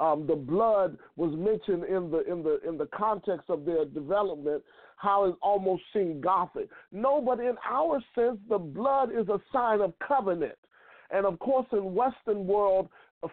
um, 0.00 0.26
the 0.26 0.34
blood 0.34 0.96
was 1.16 1.34
mentioned 1.36 1.84
in 1.84 2.10
the 2.10 2.24
in 2.30 2.42
the 2.42 2.60
in 2.66 2.78
the 2.78 2.86
context 2.86 3.50
of 3.50 3.66
their 3.66 3.84
development, 3.84 4.62
how 4.96 5.26
it 5.26 5.34
almost 5.42 5.82
seemed 5.92 6.22
gothic. 6.22 6.68
No, 6.90 7.20
but 7.20 7.38
in 7.38 7.54
our 7.68 8.02
sense, 8.14 8.38
the 8.48 8.58
blood 8.58 9.10
is 9.12 9.28
a 9.28 9.40
sign 9.52 9.80
of 9.80 9.92
covenant. 10.06 10.56
And 11.10 11.26
of 11.26 11.38
course, 11.38 11.66
in 11.72 11.94
Western 11.94 12.46
world, 12.46 12.88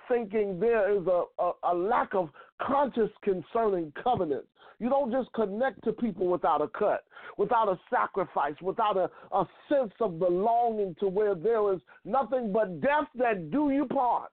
thinking 0.08 0.60
there 0.60 0.92
is 0.92 1.06
a, 1.08 1.24
a, 1.40 1.52
a 1.64 1.74
lack 1.74 2.14
of 2.14 2.30
conscious 2.62 3.10
concerning 3.24 3.92
covenant. 4.04 4.46
You 4.80 4.90
don't 4.90 5.12
just 5.12 5.32
connect 5.34 5.84
to 5.86 5.92
people 5.92 6.28
without 6.28 6.62
a 6.62 6.68
cut, 6.68 7.04
without 7.38 7.68
a 7.68 7.80
sacrifice, 7.90 8.54
without 8.62 8.96
a, 8.96 9.10
a 9.36 9.48
sense 9.70 9.94
of 10.00 10.20
belonging 10.20 10.96
to 11.00 11.08
where 11.08 11.34
there 11.34 11.74
is 11.74 11.80
nothing 12.06 12.54
but 12.54 12.80
death 12.82 13.08
that 13.16 13.50
do 13.50 13.72
you 13.72 13.86
part. 13.86 14.32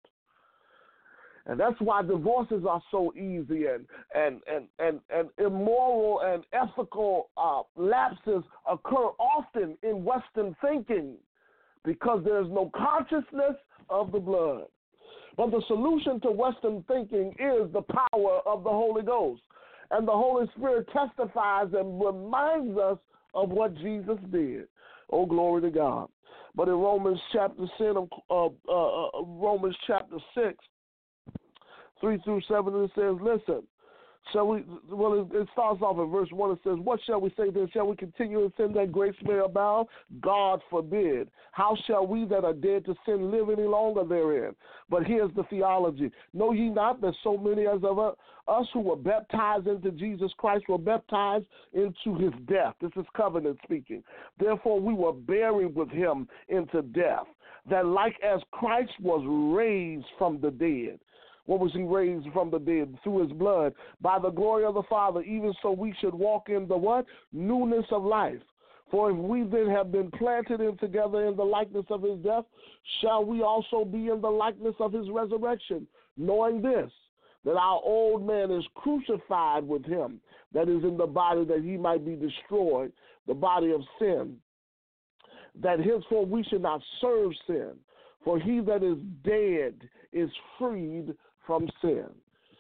And 1.47 1.61
that's 1.61 1.79
why 1.79 2.03
divorces 2.03 2.65
are 2.69 2.83
so 2.91 3.13
easy 3.15 3.67
and 3.67 3.87
and 4.15 4.41
and 4.51 4.67
and, 4.79 5.01
and 5.11 5.29
immoral 5.39 6.23
and 6.25 6.43
ethical 6.55 7.29
uh, 7.37 7.63
lapses 7.77 8.43
occur 8.71 9.11
often 9.19 9.77
in 9.83 10.05
Western 10.05 10.57
thinking 10.63 11.17
because 11.85 12.23
there's 12.25 12.49
no 12.49 12.71
consciousness 12.75 13.57
of 13.91 14.11
the 14.11 14.19
blood. 14.19 14.65
But 15.37 15.51
the 15.51 15.63
solution 15.67 16.21
to 16.21 16.31
Western 16.31 16.85
thinking 16.87 17.35
is 17.39 17.73
the 17.73 17.83
power 17.83 18.41
of 18.47 18.65
the 18.65 18.71
Holy 18.71 19.03
Ghost. 19.03 19.43
And 19.91 20.07
the 20.07 20.13
Holy 20.13 20.47
Spirit 20.57 20.89
testifies 20.93 21.69
and 21.77 22.03
reminds 22.03 22.79
us 22.79 22.99
of 23.35 23.51
what 23.51 23.77
Jesus 23.77 24.19
did. 24.31 24.67
Oh, 25.11 25.27
glory 25.27 25.63
to 25.63 25.71
God. 25.71 26.09
But 26.55 26.69
in 26.69 26.75
Romans 26.75 27.19
chapter 27.33 27.67
10, 27.79 27.97
uh, 28.31 28.33
uh, 28.33 28.49
uh, 28.69 29.23
Romans 29.25 29.77
chapter 29.87 30.17
6, 30.35 30.55
3 32.01 32.19
through 32.25 32.41
7, 32.49 32.85
it 32.85 32.91
says, 32.95 33.17
Listen, 33.21 33.63
Shall 34.33 34.49
we? 34.49 34.65
Well, 34.91 35.29
it, 35.33 35.49
starts 35.53 35.83
off 35.83 35.99
in 35.99 36.11
verse 36.11 36.31
one. 36.33 36.53
It 36.53 36.59
says, 36.65 36.79
"What 36.79 37.01
shall 37.05 37.21
we 37.21 37.31
say 37.31 37.51
then? 37.51 37.69
Shall 37.73 37.87
we 37.87 37.97
continue 37.97 38.45
in 38.45 38.53
sin 38.57 38.73
that 38.73 38.91
grace 38.91 39.15
may 39.23 39.39
abound? 39.39 39.89
God 40.21 40.61
forbid. 40.71 41.31
How 41.53 41.77
shall 41.87 42.07
we 42.07 42.25
that 42.27 42.45
are 42.45 42.55
dead 42.55 42.85
to 42.87 42.95
sin 43.05 43.31
live 43.31 43.51
any 43.51 43.67
longer 43.67 44.05
therein?" 44.05 44.55
But 44.89 45.05
here's 45.05 45.33
the 45.35 45.45
theology: 45.45 46.11
Know 46.33 46.53
ye 46.53 46.71
not 46.71 47.01
that 47.03 47.15
so 47.23 47.37
many 47.37 47.67
as 47.67 47.85
of 47.85 47.99
us 47.99 48.67
who 48.73 48.81
were 48.81 48.97
baptized 48.97 49.67
into 49.67 49.91
Jesus 49.91 50.33
Christ 50.39 50.69
were 50.69 50.79
baptized 50.79 51.47
into 51.73 52.17
His 52.17 52.33
death? 52.47 52.75
This 52.81 52.93
is 52.97 53.07
covenant 53.15 53.59
speaking. 53.63 54.03
Therefore, 54.39 54.81
we 54.81 54.95
were 54.95 55.13
buried 55.13 55.75
with 55.75 55.91
Him 55.91 56.29
into 56.49 56.83
death, 56.83 57.27
that 57.69 57.87
like 57.87 58.19
as 58.23 58.41
Christ 58.53 58.93
was 59.01 59.23
raised 59.55 60.07
from 60.19 60.41
the 60.41 60.51
dead 60.51 60.99
what 61.47 61.61
was 61.61 61.73
he 61.73 61.83
raised 61.83 62.27
from 62.33 62.51
the 62.51 62.59
dead? 62.59 62.97
Through 63.03 63.23
his 63.29 63.33
blood. 63.33 63.75
By 64.01 64.19
the 64.19 64.31
glory 64.31 64.65
of 64.65 64.75
the 64.75 64.83
Father, 64.89 65.23
even 65.23 65.53
so 65.61 65.73
we 65.73 65.95
should 66.01 66.15
walk 66.15 66.49
in 66.49 66.67
the 66.67 66.77
what? 66.77 67.05
Newness 67.33 67.87
of 67.91 68.03
life. 68.05 68.41
For 68.91 69.11
if 69.11 69.17
we 69.17 69.43
then 69.43 69.69
have 69.69 69.91
been 69.91 70.11
planted 70.13 70.61
in 70.61 70.77
together 70.79 71.27
in 71.27 71.37
the 71.37 71.45
likeness 71.45 71.87
of 71.91 72.03
his 72.03 72.19
death, 72.21 72.45
shall 73.01 73.25
we 73.25 73.43
also 73.43 73.85
be 73.85 74.09
in 74.09 74.21
the 74.21 74.31
likeness 74.31 74.75
of 74.79 74.93
his 74.93 75.11
resurrection, 75.11 75.87
knowing 76.17 76.63
this, 76.63 76.91
that 77.45 77.57
our 77.57 77.81
old 77.83 78.27
man 78.27 78.51
is 78.51 78.65
crucified 78.75 79.67
with 79.67 79.85
him, 79.85 80.21
that 80.53 80.69
is 80.69 80.85
in 80.85 80.97
the 80.97 81.07
body 81.07 81.45
that 81.45 81.63
he 81.63 81.77
might 81.77 82.05
be 82.05 82.15
destroyed, 82.15 82.93
the 83.27 83.35
body 83.35 83.73
of 83.73 83.81
sin, 83.99 84.37
that 85.61 85.81
henceforth 85.81 86.29
we 86.29 86.43
should 86.45 86.63
not 86.63 86.81
serve 87.01 87.33
sin. 87.47 87.73
For 88.25 88.39
he 88.39 88.61
that 88.61 88.83
is 88.83 88.97
dead 89.23 89.89
is 90.13 90.31
freed 90.59 91.15
from 91.47 91.69
sin. 91.81 92.07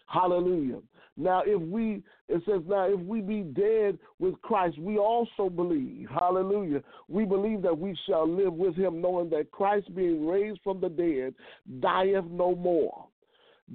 Hallelujah. 0.06 0.80
Now, 1.16 1.42
if 1.46 1.60
we, 1.60 2.02
it 2.28 2.42
says, 2.44 2.62
now 2.66 2.88
if 2.88 2.98
we 3.00 3.20
be 3.20 3.42
dead 3.42 3.98
with 4.18 4.40
Christ, 4.42 4.78
we 4.78 4.98
also 4.98 5.48
believe. 5.48 6.08
Hallelujah. 6.10 6.82
We 7.08 7.24
believe 7.24 7.62
that 7.62 7.78
we 7.78 7.96
shall 8.06 8.28
live 8.28 8.52
with 8.52 8.74
him, 8.74 9.00
knowing 9.00 9.30
that 9.30 9.52
Christ, 9.52 9.94
being 9.94 10.26
raised 10.26 10.60
from 10.64 10.80
the 10.80 10.88
dead, 10.88 11.34
dieth 11.80 12.24
no 12.30 12.56
more. 12.56 13.06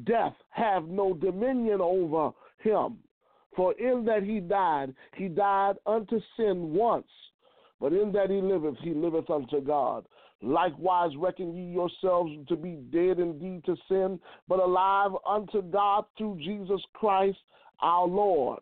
Death 0.04 0.36
have 0.50 0.88
no 0.88 1.13
dominion 1.13 1.80
over 1.82 2.32
him. 2.62 2.98
For 3.56 3.74
in 3.74 4.06
that 4.06 4.24
he 4.24 4.39
died, 4.39 4.93
he 5.15 5.28
died 5.28 5.78
unto 5.86 6.19
sin 6.38 6.74
once, 6.74 7.08
but 7.80 7.93
in 7.93 8.12
that 8.12 8.30
he 8.30 8.41
liveth, 8.41 8.78
he 8.82 8.93
liveth 8.93 9.30
unto 9.30 9.62
God. 9.62 10.06
Likewise, 10.41 11.12
reckon 11.17 11.54
ye 11.54 11.73
yourselves 11.73 12.32
to 12.47 12.56
be 12.56 12.78
dead 12.91 13.19
indeed 13.19 13.63
to 13.65 13.75
sin, 13.89 14.19
but 14.47 14.60
alive 14.60 15.12
unto 15.28 15.62
God 15.62 16.06
through 16.17 16.38
Jesus 16.38 16.82
Christ 16.93 17.38
our 17.82 18.08
Lord. 18.08 18.60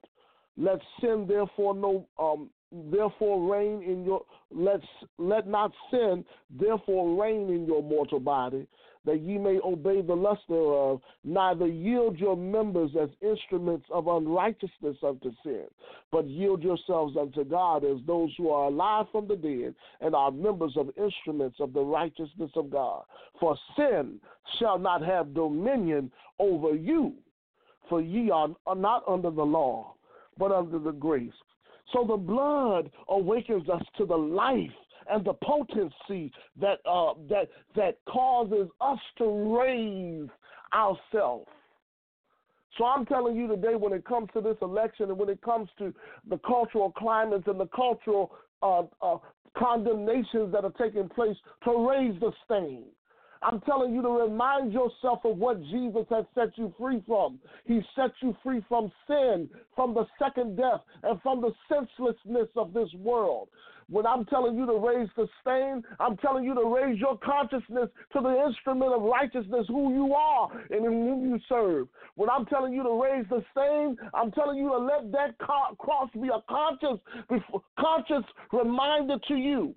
Let 0.57 0.79
sin 0.99 1.25
therefore 1.27 1.75
no 1.75 2.07
um, 2.17 2.49
therefore 2.71 3.53
reign 3.53 3.83
in 3.83 4.03
your 4.03 4.23
let 4.51 4.81
let 5.17 5.47
not 5.47 5.71
sin 5.91 6.25
therefore 6.49 7.21
reign 7.21 7.49
in 7.49 7.65
your 7.65 7.83
mortal 7.83 8.19
body 8.19 8.67
that 9.07 9.21
ye 9.21 9.37
may 9.37 9.57
obey 9.63 10.01
the 10.01 10.13
lust 10.13 10.41
thereof, 10.49 11.01
neither 11.23 11.65
yield 11.65 12.19
your 12.19 12.35
members 12.37 12.91
as 13.01 13.09
instruments 13.21 13.87
of 13.89 14.07
unrighteousness 14.07 14.97
unto 15.01 15.31
sin, 15.43 15.63
but 16.11 16.27
yield 16.27 16.61
yourselves 16.61 17.15
unto 17.17 17.43
God 17.45 17.83
as 17.85 17.97
those 18.05 18.29
who 18.37 18.49
are 18.49 18.65
alive 18.67 19.05
from 19.11 19.27
the 19.27 19.37
dead, 19.37 19.73
and 20.01 20.13
are 20.13 20.29
members 20.29 20.73
of 20.75 20.89
instruments 20.97 21.57
of 21.59 21.71
the 21.73 21.81
righteousness 21.81 22.51
of 22.55 22.69
God. 22.69 23.03
For 23.39 23.57
sin 23.77 24.19
shall 24.59 24.77
not 24.77 25.01
have 25.01 25.33
dominion 25.33 26.11
over 26.37 26.75
you, 26.75 27.13
for 27.87 28.01
ye 28.01 28.29
are, 28.29 28.49
not 28.75 29.03
under 29.07 29.31
the 29.31 29.41
law, 29.41 29.95
but 30.37 30.51
under 30.51 30.79
the 30.79 30.91
grace. 30.91 31.31
So 31.93 32.03
the 32.05 32.17
blood 32.17 32.91
awakens 33.07 33.69
us 33.69 33.83
to 33.97 34.05
the 34.05 34.17
life 34.17 34.69
and 35.09 35.25
the 35.25 35.33
potency 35.33 36.31
that 36.59 36.79
uh, 36.85 37.13
that 37.29 37.49
that 37.75 37.97
causes 38.09 38.67
us 38.81 38.99
to 39.17 39.57
raise 39.59 40.29
ourselves. 40.73 41.47
So 42.77 42.85
I'm 42.85 43.05
telling 43.05 43.35
you 43.35 43.47
today, 43.47 43.75
when 43.75 43.93
it 43.93 44.05
comes 44.05 44.29
to 44.33 44.41
this 44.41 44.57
election 44.61 45.09
and 45.09 45.17
when 45.17 45.29
it 45.29 45.41
comes 45.41 45.69
to 45.79 45.93
the 46.29 46.37
cultural 46.39 46.91
climates 46.91 47.45
and 47.47 47.59
the 47.59 47.67
cultural 47.67 48.31
uh, 48.61 48.83
uh, 49.01 49.17
condemnations 49.57 50.51
that 50.51 50.63
are 50.63 50.73
taking 50.79 51.09
place, 51.09 51.35
to 51.63 51.89
raise 51.89 52.19
the 52.19 52.31
stain. 52.45 52.83
I'm 53.43 53.61
telling 53.61 53.93
you 53.93 54.01
to 54.01 54.09
remind 54.09 54.73
yourself 54.73 55.19
of 55.23 55.37
what 55.37 55.61
Jesus 55.65 56.05
has 56.09 56.25
set 56.33 56.57
you 56.57 56.73
free 56.79 57.03
from. 57.05 57.39
He 57.65 57.81
set 57.95 58.11
you 58.21 58.35
free 58.43 58.63
from 58.67 58.91
sin, 59.07 59.49
from 59.75 59.93
the 59.93 60.05
second 60.19 60.57
death, 60.57 60.81
and 61.03 61.21
from 61.21 61.41
the 61.41 61.51
senselessness 61.69 62.49
of 62.55 62.73
this 62.73 62.89
world. 62.95 63.49
When 63.89 64.05
I'm 64.05 64.25
telling 64.25 64.57
you 64.57 64.65
to 64.65 64.77
raise 64.77 65.07
the 65.15 65.27
stain, 65.41 65.81
I'm 65.99 66.17
telling 66.17 66.43
you 66.43 66.53
to 66.55 66.75
raise 66.75 66.99
your 66.99 67.17
consciousness 67.17 67.89
to 68.13 68.21
the 68.21 68.45
instrument 68.45 68.93
of 68.93 69.01
righteousness, 69.01 69.65
who 69.69 69.93
you 69.93 70.13
are 70.13 70.51
and 70.69 70.85
in 70.85 70.91
whom 70.91 71.29
you 71.29 71.39
serve. 71.47 71.87
When 72.15 72.29
I'm 72.29 72.45
telling 72.47 72.73
you 72.73 72.83
to 72.83 73.01
raise 73.01 73.25
the 73.29 73.43
stain, 73.51 73.95
I'm 74.13 74.31
telling 74.31 74.57
you 74.57 74.69
to 74.69 74.77
let 74.77 75.11
that 75.13 75.37
cross 75.37 76.09
be 76.13 76.27
a 76.27 76.41
conscious, 76.49 76.99
conscious 77.79 78.23
reminder 78.51 79.17
to 79.29 79.35
you 79.35 79.73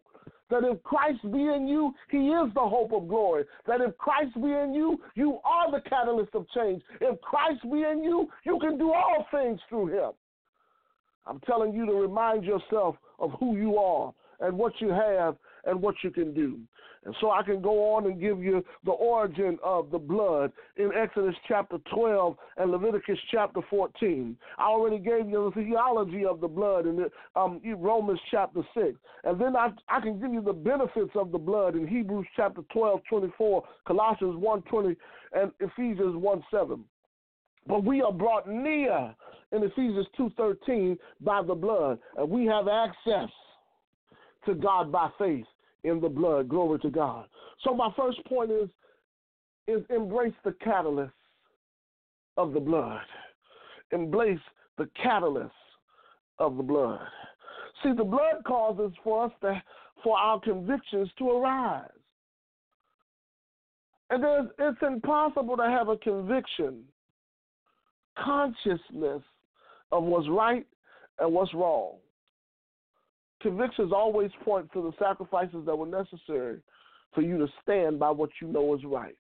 that 0.50 0.64
if 0.64 0.82
Christ 0.82 1.22
be 1.22 1.46
in 1.46 1.68
you, 1.68 1.94
he 2.10 2.28
is 2.28 2.52
the 2.54 2.60
hope 2.60 2.92
of 2.92 3.08
glory. 3.08 3.44
That 3.68 3.80
if 3.80 3.96
Christ 3.96 4.34
be 4.34 4.50
in 4.52 4.74
you, 4.74 5.00
you 5.14 5.38
are 5.44 5.70
the 5.70 5.88
catalyst 5.88 6.34
of 6.34 6.46
change. 6.50 6.82
If 7.00 7.20
Christ 7.20 7.62
be 7.62 7.84
in 7.84 8.02
you, 8.02 8.28
you 8.44 8.58
can 8.58 8.76
do 8.76 8.92
all 8.92 9.26
things 9.30 9.60
through 9.68 9.88
him. 9.88 10.10
I'm 11.26 11.40
telling 11.40 11.74
you 11.74 11.86
to 11.86 11.92
remind 11.92 12.44
yourself 12.44 12.96
of 13.18 13.32
who 13.38 13.56
you 13.56 13.76
are 13.76 14.12
and 14.40 14.56
what 14.56 14.72
you 14.80 14.88
have 14.88 15.36
and 15.64 15.80
what 15.80 15.94
you 16.02 16.10
can 16.10 16.32
do. 16.34 16.58
And 17.04 17.14
so 17.20 17.30
I 17.30 17.42
can 17.42 17.62
go 17.62 17.94
on 17.94 18.04
and 18.04 18.20
give 18.20 18.42
you 18.42 18.62
the 18.84 18.90
origin 18.90 19.58
of 19.64 19.90
the 19.90 19.98
blood 19.98 20.52
in 20.76 20.90
Exodus 20.94 21.34
chapter 21.48 21.78
12 21.94 22.36
and 22.58 22.70
Leviticus 22.70 23.18
chapter 23.30 23.60
14. 23.70 24.36
I 24.58 24.64
already 24.64 24.98
gave 24.98 25.26
you 25.28 25.50
the 25.54 25.62
theology 25.62 26.26
of 26.26 26.42
the 26.42 26.48
blood 26.48 26.86
in 26.86 26.96
the, 26.96 27.10
um, 27.40 27.60
Romans 27.64 28.20
chapter 28.30 28.60
6. 28.74 28.98
And 29.24 29.40
then 29.40 29.56
I, 29.56 29.70
I 29.88 30.00
can 30.00 30.20
give 30.20 30.32
you 30.32 30.42
the 30.42 30.52
benefits 30.52 31.12
of 31.14 31.32
the 31.32 31.38
blood 31.38 31.74
in 31.74 31.86
Hebrews 31.86 32.26
chapter 32.36 32.60
12, 32.70 33.00
24, 33.08 33.64
Colossians 33.86 34.36
1, 34.36 34.62
20, 34.62 34.96
and 35.32 35.52
Ephesians 35.60 36.16
1, 36.16 36.44
7. 36.50 36.84
But 37.66 37.84
we 37.84 38.02
are 38.02 38.12
brought 38.12 38.46
near 38.46 39.14
in 39.52 39.62
Ephesians 39.62 40.06
2:13 40.16 40.98
by 41.20 41.42
the 41.42 41.54
blood, 41.54 41.98
and 42.16 42.28
we 42.30 42.46
have 42.46 42.68
access 42.68 43.30
to 44.46 44.54
God 44.54 44.90
by 44.90 45.10
faith 45.18 45.46
in 45.84 46.00
the 46.00 46.08
blood. 46.08 46.48
Glory 46.48 46.78
to 46.80 46.90
God. 46.90 47.28
So 47.60 47.74
my 47.74 47.92
first 47.96 48.24
point 48.26 48.50
is 48.50 48.68
is 49.66 49.84
embrace 49.90 50.34
the 50.44 50.52
catalyst 50.54 51.14
of 52.36 52.52
the 52.52 52.60
blood. 52.60 53.02
Embrace 53.92 54.40
the 54.78 54.86
catalyst 55.00 55.54
of 56.38 56.56
the 56.56 56.62
blood. 56.62 57.06
See, 57.82 57.92
the 57.92 58.04
blood 58.04 58.42
causes 58.44 58.92
for 59.04 59.24
us 59.24 59.32
to 59.42 59.62
for 60.02 60.18
our 60.18 60.40
convictions 60.40 61.10
to 61.18 61.30
arise. 61.30 61.90
And 64.08 64.24
it's 64.58 64.82
impossible 64.82 65.56
to 65.56 65.62
have 65.64 65.88
a 65.88 65.96
conviction 65.98 66.84
consciousness 68.18 69.22
of 69.92 70.04
what's 70.04 70.28
right 70.28 70.66
and 71.18 71.32
what's 71.32 71.52
wrong. 71.54 71.94
Convictions 73.42 73.92
always 73.94 74.30
point 74.44 74.70
to 74.72 74.82
the 74.82 74.92
sacrifices 74.98 75.64
that 75.66 75.76
were 75.76 75.86
necessary 75.86 76.58
for 77.14 77.22
you 77.22 77.38
to 77.38 77.46
stand 77.62 77.98
by 77.98 78.10
what 78.10 78.30
you 78.40 78.48
know 78.48 78.74
is 78.74 78.84
right. 78.84 79.16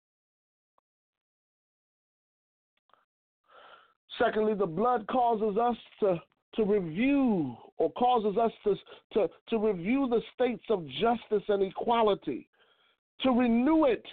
Secondly, 4.19 4.55
the 4.55 4.67
blood 4.67 5.07
causes 5.09 5.59
us 5.59 5.77
to, 5.99 6.21
to 6.55 6.65
review 6.65 7.57
or 7.79 7.91
causes 7.93 8.39
us 8.39 8.53
to, 8.63 8.75
to, 9.13 9.29
to 9.51 9.59
review 9.59 10.07
the 10.09 10.21
states 10.35 10.63
of 10.71 10.87
justice 11.01 11.43
and 11.49 11.65
equality, 11.65 12.47
to 13.23 13.31
renew 13.31 13.87
it 13.87 14.05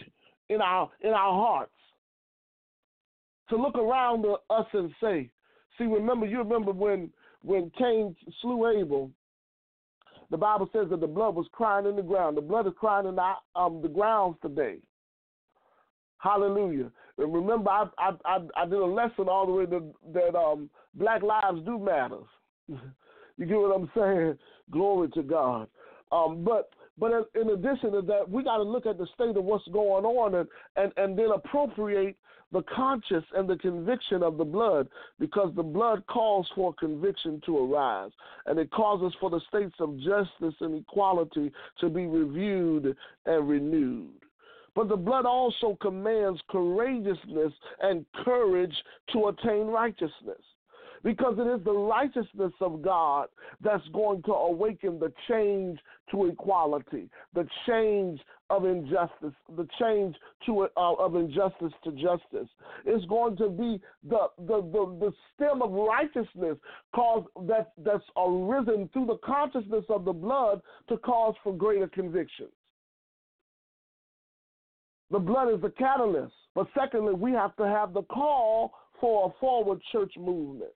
in 0.50 0.60
our, 0.60 0.90
in 1.02 1.12
our 1.12 1.34
hearts 1.34 1.72
to 3.52 3.58
look 3.58 3.76
around 3.76 4.26
us 4.50 4.66
and 4.74 4.92
say, 5.02 5.30
see, 5.78 5.86
remember, 5.86 6.26
you 6.26 6.38
remember 6.40 6.72
when 6.72 7.10
when 7.44 7.72
Cain 7.78 8.16
slew 8.42 8.68
Abel, 8.80 9.12
the 10.30 10.38
Bible 10.38 10.70
says 10.72 10.88
that 10.90 11.02
the 11.02 11.08
blood 11.08 11.36
was 11.36 11.48
crying 11.52 11.86
in 11.86 11.96
the 11.96 12.02
ground. 12.02 12.38
The 12.38 12.42
blood 12.42 12.68
is 12.68 12.74
crying 12.80 13.08
in 13.08 13.16
the, 13.16 13.34
um, 13.56 13.82
the 13.82 13.90
grounds 13.90 14.38
today. 14.42 14.78
Hallelujah. 16.20 16.92
And 17.18 17.34
remember, 17.34 17.70
I, 17.70 17.86
I, 17.98 18.12
I, 18.26 18.38
I 18.56 18.66
did 18.66 18.80
a 18.80 18.86
lesson 18.86 19.28
all 19.28 19.46
the 19.46 19.52
way 19.52 19.66
to, 19.66 19.94
that 20.14 20.38
um, 20.38 20.70
black 20.94 21.24
lives 21.24 21.66
do 21.66 21.80
matter. 21.80 22.20
you 22.68 23.46
get 23.46 23.58
what 23.58 23.76
I'm 23.76 23.90
saying? 23.96 24.38
Glory 24.72 25.10
to 25.10 25.24
God. 25.24 25.68
Um, 26.12 26.44
but 26.44 26.70
but 26.98 27.12
in 27.34 27.50
addition 27.50 27.94
to 27.94 28.02
that, 28.04 28.30
we 28.30 28.44
got 28.44 28.58
to 28.58 28.64
look 28.64 28.86
at 28.86 28.98
the 28.98 29.08
state 29.16 29.36
of 29.36 29.44
what's 29.44 29.68
going 29.70 30.06
on 30.06 30.36
and, 30.36 30.48
and, 30.76 30.92
and 30.98 31.18
then 31.18 31.30
appropriate 31.34 32.16
the 32.52 32.64
conscience 32.64 33.26
and 33.36 33.50
the 33.50 33.58
conviction 33.58 34.24
of 34.24 34.38
the 34.38 34.44
blood 34.44 34.88
because 35.20 35.52
the 35.56 35.64
blood 35.64 36.04
calls 36.08 36.48
for 36.56 36.74
conviction 36.74 37.42
to 37.46 37.58
arise 37.58 38.12
and 38.46 38.60
it 38.60 38.70
causes 38.72 39.14
for 39.20 39.30
the 39.30 39.42
states 39.48 39.76
of 39.80 39.98
justice 39.98 40.56
and 40.60 40.76
equality 40.76 41.52
to 41.80 41.90
be 41.90 42.06
reviewed 42.06 42.96
and 43.26 43.50
renewed. 43.50 44.10
But 44.76 44.88
the 44.88 44.98
blood 44.98 45.26
also 45.26 45.78
commands 45.82 46.40
courageousness 46.50 47.54
and 47.82 48.06
courage 48.24 48.76
to 49.12 49.28
attain 49.28 49.68
righteousness 49.68 50.42
because 51.04 51.36
it 51.38 51.48
is 51.48 51.64
the 51.66 51.74
righteousness 51.74 52.54
of 52.62 52.82
God 52.82 53.28
that's 53.62 53.88
going 53.90 54.22
to 54.24 54.34
awaken 54.34 55.00
the 55.00 55.12
change 55.28 55.80
to 56.12 56.28
equality, 56.28 57.10
the 57.34 57.48
change 57.68 58.20
of 58.52 58.66
injustice, 58.66 59.34
the 59.56 59.68
change 59.80 60.16
to 60.46 60.62
uh, 60.62 60.68
of 60.76 61.16
injustice 61.16 61.72
to 61.84 61.92
justice. 61.92 62.50
It's 62.86 63.06
going 63.06 63.38
to 63.38 63.50
be 63.50 63.82
the 64.08 64.28
the 64.38 64.62
the, 64.62 64.98
the 65.00 65.14
stem 65.34 65.62
of 65.62 65.72
righteousness 65.72 66.58
cause 66.94 67.26
that 67.48 67.72
that's 67.78 68.04
arisen 68.18 68.90
through 68.92 69.06
the 69.06 69.18
consciousness 69.26 69.86
of 69.90 70.06
the 70.06 70.14
blood 70.14 70.62
to 70.90 70.98
cause 70.98 71.36
for 71.44 71.56
greater 71.56 71.88
convictions. 71.88 72.52
The 75.10 75.20
blood 75.20 75.54
is 75.54 75.62
the 75.62 75.72
catalyst. 75.72 76.34
But 76.54 76.68
secondly, 76.78 77.14
we 77.14 77.32
have 77.32 77.56
to 77.56 77.64
have 77.64 77.94
the 77.94 78.04
call 78.04 78.74
for 79.00 79.30
a 79.30 79.40
forward 79.40 79.80
church 79.92 80.14
movement 80.18 80.74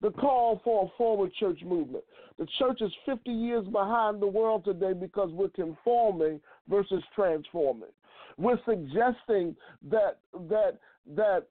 the 0.00 0.10
call 0.10 0.60
for 0.62 0.84
a 0.84 0.96
forward 0.96 1.32
church 1.38 1.60
movement. 1.64 2.04
The 2.38 2.46
church 2.58 2.80
is 2.80 2.92
50 3.04 3.30
years 3.30 3.66
behind 3.66 4.22
the 4.22 4.26
world 4.26 4.64
today 4.64 4.92
because 4.92 5.30
we're 5.32 5.48
conforming 5.48 6.40
versus 6.68 7.02
transforming. 7.14 7.90
We're 8.36 8.60
suggesting 8.64 9.56
that 9.90 10.18
that 10.48 10.78
that 11.16 11.46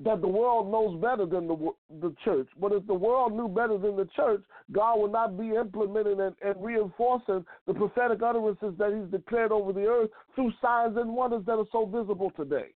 that 0.00 0.20
the 0.20 0.28
world 0.28 0.70
knows 0.70 1.00
better 1.00 1.26
than 1.26 1.48
the 1.48 1.72
the 2.00 2.14
church. 2.24 2.48
But 2.60 2.72
if 2.72 2.86
the 2.86 2.94
world 2.94 3.32
knew 3.32 3.48
better 3.48 3.78
than 3.78 3.96
the 3.96 4.08
church, 4.14 4.42
God 4.70 5.00
would 5.00 5.12
not 5.12 5.38
be 5.38 5.54
implementing 5.54 6.20
and, 6.20 6.34
and 6.42 6.64
reinforcing 6.64 7.44
the 7.66 7.74
prophetic 7.74 8.22
utterances 8.22 8.74
that 8.78 8.92
He's 8.92 9.10
declared 9.10 9.50
over 9.50 9.72
the 9.72 9.86
earth 9.86 10.10
through 10.34 10.52
signs 10.62 10.96
and 10.96 11.14
wonders 11.14 11.44
that 11.46 11.58
are 11.58 11.66
so 11.72 11.86
visible 11.86 12.32
today. 12.36 12.68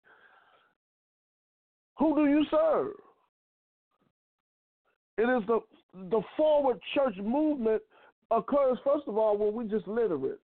Who 1.99 2.15
do 2.17 2.31
you 2.31 2.45
serve? 2.51 2.93
It 5.19 5.29
is 5.29 5.47
the 5.47 5.61
the 6.11 6.23
forward 6.37 6.79
church 6.95 7.17
movement 7.23 7.83
occurs 8.31 8.79
first 8.85 9.09
of 9.09 9.19
all 9.19 9.37
when 9.37 9.55
we 9.55 9.71
just 9.71 9.87
literate. 9.87 10.41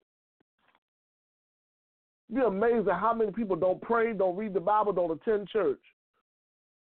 Be 2.33 2.41
amazed 2.41 2.87
at 2.89 2.99
how 2.99 3.13
many 3.13 3.31
people 3.31 3.55
don't 3.55 3.81
pray, 3.81 4.13
don't 4.13 4.35
read 4.35 4.53
the 4.53 4.59
Bible, 4.59 4.91
don't 4.91 5.11
attend 5.11 5.47
church. 5.47 5.79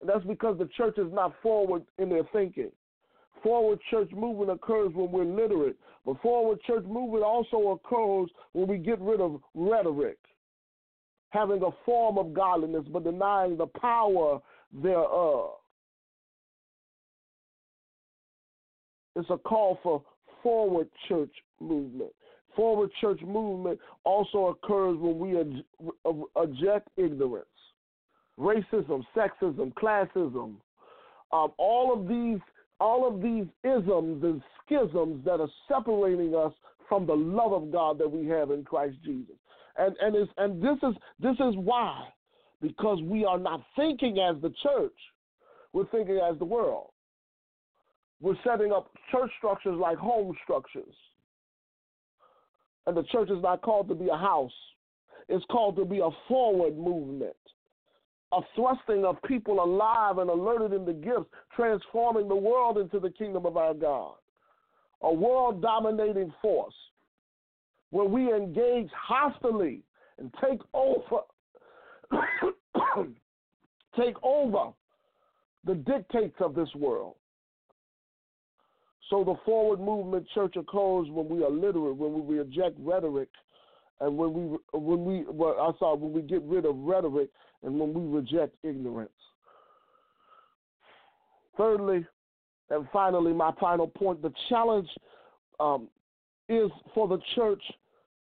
And 0.00 0.08
that's 0.08 0.24
because 0.24 0.58
the 0.58 0.68
church 0.76 0.98
is 0.98 1.12
not 1.12 1.34
forward 1.42 1.82
in 1.98 2.08
their 2.08 2.24
thinking. 2.32 2.70
Forward 3.42 3.80
church 3.90 4.10
movement 4.12 4.50
occurs 4.50 4.92
when 4.94 5.10
we're 5.10 5.24
literate, 5.24 5.76
but 6.06 6.20
forward 6.22 6.60
church 6.62 6.84
movement 6.84 7.24
also 7.24 7.70
occurs 7.70 8.30
when 8.52 8.68
we 8.68 8.78
get 8.78 9.00
rid 9.00 9.20
of 9.20 9.40
rhetoric, 9.54 10.18
having 11.30 11.62
a 11.62 11.70
form 11.84 12.18
of 12.18 12.32
godliness 12.34 12.84
but 12.92 13.02
denying 13.02 13.56
the 13.56 13.66
power 13.66 14.40
thereof. 14.72 15.54
It's 19.16 19.28
a 19.30 19.38
call 19.38 19.78
for 19.82 20.02
forward 20.42 20.88
church 21.08 21.32
movement. 21.60 22.12
Forward 22.54 22.90
church 23.00 23.20
movement 23.22 23.78
also 24.04 24.48
occurs 24.48 24.98
when 24.98 25.18
we 25.18 25.36
eject 26.42 26.88
ignorance, 26.96 27.46
racism, 28.38 29.04
sexism, 29.16 29.72
classism. 29.74 30.56
Um, 31.32 31.52
all 31.56 31.92
of 31.94 32.08
these, 32.08 32.40
all 32.78 33.08
of 33.08 33.22
these 33.22 33.46
isms 33.64 34.22
and 34.22 34.42
schisms 34.64 35.24
that 35.24 35.40
are 35.40 35.48
separating 35.66 36.34
us 36.34 36.52
from 36.88 37.06
the 37.06 37.14
love 37.14 37.52
of 37.52 37.72
God 37.72 37.98
that 37.98 38.10
we 38.10 38.26
have 38.26 38.50
in 38.50 38.64
Christ 38.64 38.96
Jesus. 39.02 39.36
And 39.78 39.96
and 40.00 40.28
and 40.36 40.62
this 40.62 40.76
is 40.82 40.94
this 41.18 41.36
is 41.36 41.54
why, 41.56 42.08
because 42.60 43.00
we 43.02 43.24
are 43.24 43.38
not 43.38 43.62
thinking 43.76 44.18
as 44.18 44.40
the 44.42 44.52
church, 44.62 44.92
we're 45.72 45.86
thinking 45.86 46.20
as 46.22 46.38
the 46.38 46.44
world. 46.44 46.90
We're 48.20 48.36
setting 48.44 48.72
up 48.72 48.90
church 49.10 49.30
structures 49.38 49.78
like 49.80 49.96
home 49.96 50.36
structures. 50.44 50.94
And 52.86 52.96
the 52.96 53.04
church 53.04 53.30
is 53.30 53.42
not 53.42 53.62
called 53.62 53.88
to 53.88 53.94
be 53.94 54.08
a 54.08 54.16
house, 54.16 54.52
it's 55.28 55.44
called 55.50 55.76
to 55.76 55.84
be 55.84 56.00
a 56.00 56.10
forward 56.28 56.76
movement, 56.76 57.36
a 58.32 58.40
thrusting 58.56 59.04
of 59.04 59.22
people 59.22 59.62
alive 59.62 60.18
and 60.18 60.28
alerted 60.28 60.72
in 60.72 60.84
the 60.84 60.92
gifts, 60.92 61.30
transforming 61.54 62.28
the 62.28 62.34
world 62.34 62.78
into 62.78 62.98
the 62.98 63.10
kingdom 63.10 63.46
of 63.46 63.56
our 63.56 63.74
God. 63.74 64.14
A 65.02 65.12
world 65.12 65.62
dominating 65.62 66.32
force 66.40 66.74
where 67.90 68.06
we 68.06 68.32
engage 68.32 68.88
hostily 68.90 69.82
and 70.18 70.32
take 70.42 70.60
over 70.74 71.22
take 73.96 74.16
over 74.22 74.72
the 75.64 75.74
dictates 75.74 76.36
of 76.40 76.54
this 76.54 76.68
world. 76.74 77.14
So 79.10 79.24
the 79.24 79.34
forward 79.44 79.80
movement 79.80 80.26
church 80.34 80.56
occurs 80.56 81.08
when 81.10 81.28
we 81.28 81.44
are 81.44 81.50
literate, 81.50 81.96
when 81.96 82.26
we 82.26 82.38
reject 82.38 82.76
rhetoric, 82.78 83.28
and 84.00 84.16
when 84.16 84.32
we 84.32 84.58
when 84.72 85.04
we 85.04 85.24
well, 85.28 85.56
I 85.60 85.78
saw 85.78 85.94
when 85.94 86.12
we 86.12 86.22
get 86.22 86.42
rid 86.42 86.64
of 86.64 86.76
rhetoric 86.76 87.28
and 87.62 87.78
when 87.78 87.92
we 87.94 88.16
reject 88.16 88.56
ignorance. 88.62 89.10
Thirdly, 91.56 92.06
and 92.70 92.88
finally, 92.92 93.32
my 93.32 93.52
final 93.60 93.86
point: 93.86 94.22
the 94.22 94.32
challenge 94.48 94.88
um, 95.60 95.88
is 96.48 96.70
for 96.94 97.06
the 97.06 97.18
church 97.34 97.62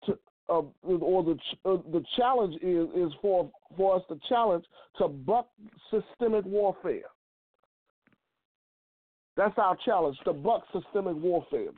to, 0.07 0.19
uh, 0.49 0.63
or 0.83 1.23
the 1.23 1.39
uh, 1.65 1.77
the 1.93 2.05
challenge 2.17 2.55
is 2.63 2.89
is 2.95 3.13
for 3.23 3.51
for 3.77 3.97
us 3.97 4.03
to 4.09 4.19
challenge 4.29 4.65
to 4.99 5.09
buck 5.09 5.49
systemic 5.91 6.45
warfare. 6.45 7.03
That's 9.43 9.59
our 9.59 9.77
challenge 9.85 10.17
to 10.25 10.33
buck 10.33 10.63
systemic 10.73 11.17
warfare. 11.17 11.71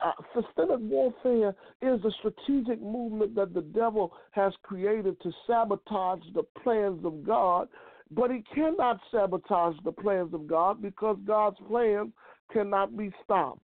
Uh, 0.00 0.10
systemic 0.34 0.80
warfare 0.80 1.54
is 1.80 2.04
a 2.04 2.10
strategic 2.18 2.82
movement 2.82 3.36
that 3.36 3.54
the 3.54 3.60
devil 3.60 4.12
has 4.32 4.52
created 4.64 5.20
to 5.22 5.30
sabotage 5.46 6.24
the 6.34 6.42
plans 6.64 7.04
of 7.04 7.24
God, 7.24 7.68
but 8.10 8.32
he 8.32 8.42
cannot 8.52 8.98
sabotage 9.12 9.76
the 9.84 9.92
plans 9.92 10.34
of 10.34 10.48
God 10.48 10.82
because 10.82 11.16
God's 11.24 11.56
plans 11.68 12.10
cannot 12.52 12.96
be 12.96 13.12
stopped. 13.22 13.60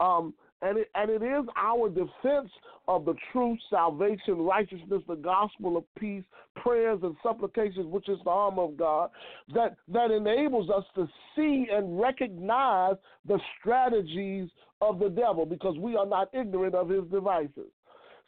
Um, 0.00 0.34
and 0.62 0.78
it, 0.78 0.90
and 0.94 1.10
it 1.10 1.22
is 1.22 1.44
our 1.56 1.88
defense 1.88 2.50
of 2.88 3.04
the 3.04 3.14
truth, 3.32 3.58
salvation, 3.68 4.38
righteousness, 4.38 5.02
the 5.08 5.16
gospel 5.16 5.76
of 5.76 5.84
peace, 5.98 6.24
prayers 6.56 7.00
and 7.02 7.16
supplications, 7.22 7.86
which 7.86 8.08
is 8.08 8.18
the 8.24 8.30
armor 8.30 8.62
of 8.62 8.76
God, 8.76 9.10
that, 9.54 9.76
that 9.88 10.10
enables 10.10 10.70
us 10.70 10.84
to 10.94 11.08
see 11.36 11.66
and 11.70 12.00
recognize 12.00 12.94
the 13.26 13.38
strategies 13.58 14.48
of 14.80 14.98
the 14.98 15.08
devil 15.08 15.46
because 15.46 15.76
we 15.78 15.96
are 15.96 16.06
not 16.06 16.28
ignorant 16.32 16.74
of 16.74 16.88
his 16.88 17.04
devices. 17.10 17.70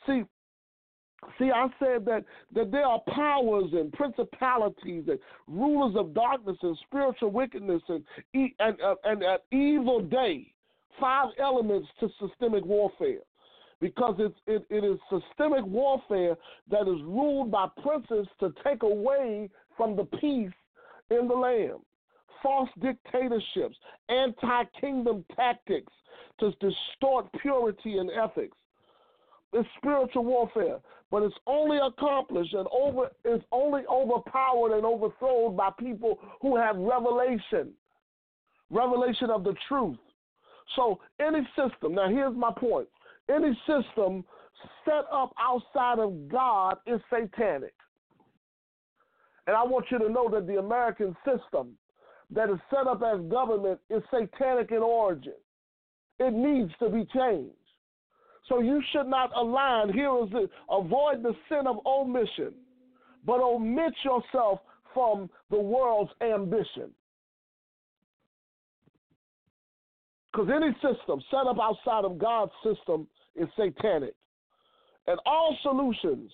See, 0.06 0.24
See, 1.38 1.50
I 1.50 1.68
said 1.78 2.04
that, 2.04 2.22
that 2.54 2.70
there 2.70 2.84
are 2.84 3.00
powers 3.08 3.70
and 3.72 3.90
principalities 3.94 5.04
and 5.08 5.18
rulers 5.48 5.96
of 5.96 6.12
darkness 6.12 6.58
and 6.60 6.76
spiritual 6.86 7.30
wickedness 7.30 7.80
and 7.88 8.04
and, 8.34 8.80
uh, 8.82 8.94
and, 9.04 9.22
and 9.22 9.38
evil 9.50 10.02
day 10.02 10.53
five 11.00 11.28
elements 11.38 11.88
to 12.00 12.08
systemic 12.20 12.64
warfare 12.64 13.20
because 13.80 14.16
it's, 14.18 14.38
it, 14.46 14.64
it 14.70 14.84
is 14.84 14.98
systemic 15.10 15.64
warfare 15.66 16.36
that 16.70 16.82
is 16.82 17.02
ruled 17.02 17.50
by 17.50 17.66
princes 17.82 18.26
to 18.40 18.52
take 18.64 18.82
away 18.82 19.50
from 19.76 19.96
the 19.96 20.04
peace 20.04 20.52
in 21.10 21.28
the 21.28 21.34
land. 21.34 21.80
False 22.42 22.68
dictatorships, 22.80 23.76
anti 24.08 24.64
kingdom 24.80 25.24
tactics 25.34 25.92
to 26.40 26.50
distort 26.52 27.26
purity 27.40 27.98
and 27.98 28.10
ethics. 28.10 28.56
It's 29.52 29.68
spiritual 29.78 30.24
warfare, 30.24 30.78
but 31.10 31.22
it's 31.22 31.34
only 31.46 31.78
accomplished 31.78 32.54
and 32.54 32.66
over 32.72 33.10
it's 33.24 33.44
only 33.52 33.82
overpowered 33.88 34.76
and 34.76 34.84
overthrown 34.84 35.56
by 35.56 35.70
people 35.78 36.18
who 36.42 36.56
have 36.56 36.76
revelation, 36.76 37.72
revelation 38.70 39.30
of 39.30 39.44
the 39.44 39.54
truth. 39.68 39.96
So 40.76 41.00
any 41.20 41.46
system, 41.56 41.94
now 41.94 42.08
here's 42.08 42.36
my 42.36 42.52
point. 42.56 42.88
Any 43.28 43.58
system 43.66 44.24
set 44.84 45.04
up 45.12 45.32
outside 45.38 45.98
of 45.98 46.28
God 46.28 46.76
is 46.86 47.00
satanic. 47.10 47.74
And 49.46 49.56
I 49.56 49.62
want 49.62 49.86
you 49.90 49.98
to 49.98 50.08
know 50.08 50.28
that 50.30 50.46
the 50.46 50.58
American 50.58 51.14
system 51.24 51.76
that 52.30 52.50
is 52.50 52.58
set 52.70 52.86
up 52.86 53.02
as 53.02 53.20
government 53.30 53.78
is 53.90 54.02
satanic 54.10 54.70
in 54.70 54.78
origin. 54.78 55.34
It 56.18 56.32
needs 56.32 56.72
to 56.78 56.88
be 56.88 57.06
changed. 57.14 57.54
So 58.48 58.60
you 58.60 58.82
should 58.92 59.06
not 59.06 59.30
align. 59.36 59.92
Here 59.92 60.10
is 60.22 60.28
it 60.32 60.50
avoid 60.70 61.22
the 61.22 61.34
sin 61.48 61.66
of 61.66 61.76
omission, 61.86 62.52
but 63.24 63.40
omit 63.40 63.94
yourself 64.04 64.60
from 64.92 65.30
the 65.50 65.58
world's 65.58 66.12
ambition. 66.22 66.90
Because 70.34 70.50
any 70.52 70.72
system 70.74 71.22
set 71.30 71.46
up 71.46 71.58
outside 71.60 72.04
of 72.04 72.18
God's 72.18 72.50
system 72.64 73.06
is 73.36 73.46
satanic. 73.56 74.14
And 75.06 75.18
all 75.26 75.56
solutions 75.62 76.30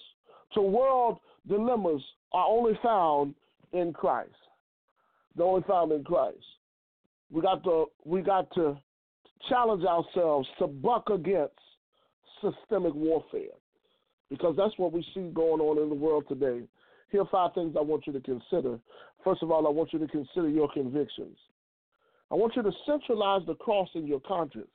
to 0.54 0.62
world 0.62 1.18
dilemmas 1.46 2.02
are 2.32 2.46
only 2.46 2.78
found 2.82 3.34
in 3.72 3.92
Christ. 3.92 4.30
They're 5.36 5.44
only 5.44 5.64
found 5.68 5.92
in 5.92 6.02
Christ. 6.02 6.38
We 7.30 7.42
got 7.42 7.62
to 7.64 7.86
we 8.04 8.22
got 8.22 8.52
to 8.54 8.78
challenge 9.48 9.84
ourselves 9.84 10.48
to 10.60 10.66
buck 10.66 11.10
against 11.10 11.54
systemic 12.40 12.94
warfare. 12.94 13.52
Because 14.30 14.54
that's 14.56 14.76
what 14.78 14.92
we 14.92 15.04
see 15.14 15.30
going 15.34 15.60
on 15.60 15.82
in 15.82 15.88
the 15.88 15.94
world 15.94 16.24
today. 16.28 16.62
Here 17.10 17.22
are 17.22 17.28
five 17.30 17.52
things 17.54 17.74
I 17.76 17.82
want 17.82 18.06
you 18.06 18.12
to 18.14 18.20
consider. 18.20 18.78
First 19.24 19.42
of 19.42 19.50
all, 19.50 19.66
I 19.66 19.70
want 19.70 19.92
you 19.92 19.98
to 19.98 20.06
consider 20.06 20.48
your 20.48 20.70
convictions. 20.72 21.36
I 22.30 22.34
want 22.34 22.54
you 22.56 22.62
to 22.62 22.72
centralize 22.86 23.42
the 23.46 23.54
cross 23.54 23.88
in 23.94 24.06
your 24.06 24.20
conscience. 24.20 24.68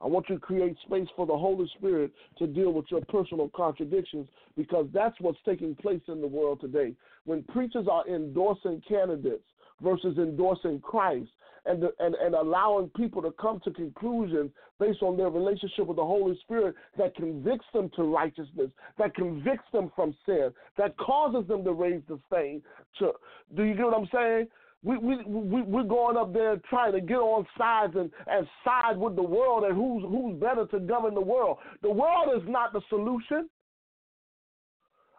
I 0.00 0.06
want 0.06 0.28
you 0.28 0.34
to 0.34 0.40
create 0.40 0.76
space 0.84 1.08
for 1.16 1.26
the 1.26 1.36
Holy 1.36 1.70
Spirit 1.78 2.12
to 2.38 2.46
deal 2.46 2.72
with 2.72 2.84
your 2.90 3.00
personal 3.02 3.50
contradictions 3.54 4.28
because 4.56 4.86
that's 4.92 5.18
what's 5.20 5.38
taking 5.46 5.74
place 5.74 6.02
in 6.08 6.20
the 6.20 6.26
world 6.26 6.60
today. 6.60 6.94
When 7.24 7.42
preachers 7.44 7.86
are 7.90 8.06
endorsing 8.06 8.82
candidates 8.86 9.44
versus 9.80 10.18
endorsing 10.18 10.80
Christ 10.80 11.30
and, 11.64 11.84
and, 11.98 12.14
and 12.16 12.34
allowing 12.34 12.90
people 12.90 13.22
to 13.22 13.32
come 13.40 13.60
to 13.64 13.70
conclusions 13.70 14.50
based 14.78 15.02
on 15.02 15.16
their 15.16 15.30
relationship 15.30 15.86
with 15.86 15.96
the 15.96 16.04
Holy 16.04 16.38
Spirit 16.42 16.74
that 16.98 17.14
convicts 17.14 17.66
them 17.72 17.90
to 17.96 18.02
righteousness, 18.02 18.70
that 18.98 19.14
convicts 19.14 19.66
them 19.72 19.90
from 19.96 20.14
sin, 20.26 20.50
that 20.76 20.96
causes 20.98 21.48
them 21.48 21.64
to 21.64 21.72
raise 21.72 22.02
the 22.08 22.18
stain. 22.26 22.60
To, 22.98 23.12
do 23.56 23.62
you 23.62 23.74
get 23.74 23.86
what 23.86 23.94
I'm 23.94 24.08
saying? 24.12 24.48
We, 24.84 24.98
we, 24.98 25.16
we, 25.24 25.62
we're 25.62 25.82
going 25.82 26.18
up 26.18 26.34
there 26.34 26.60
trying 26.68 26.92
to 26.92 27.00
get 27.00 27.16
on 27.16 27.46
sides 27.56 27.94
and, 27.96 28.10
and 28.26 28.46
side 28.62 28.98
with 28.98 29.16
the 29.16 29.22
world 29.22 29.64
and 29.64 29.74
who's, 29.74 30.02
who's 30.02 30.38
better 30.38 30.66
to 30.66 30.78
govern 30.78 31.14
the 31.14 31.22
world. 31.22 31.56
The 31.82 31.90
world 31.90 32.36
is 32.36 32.46
not 32.46 32.74
the 32.74 32.82
solution. 32.90 33.48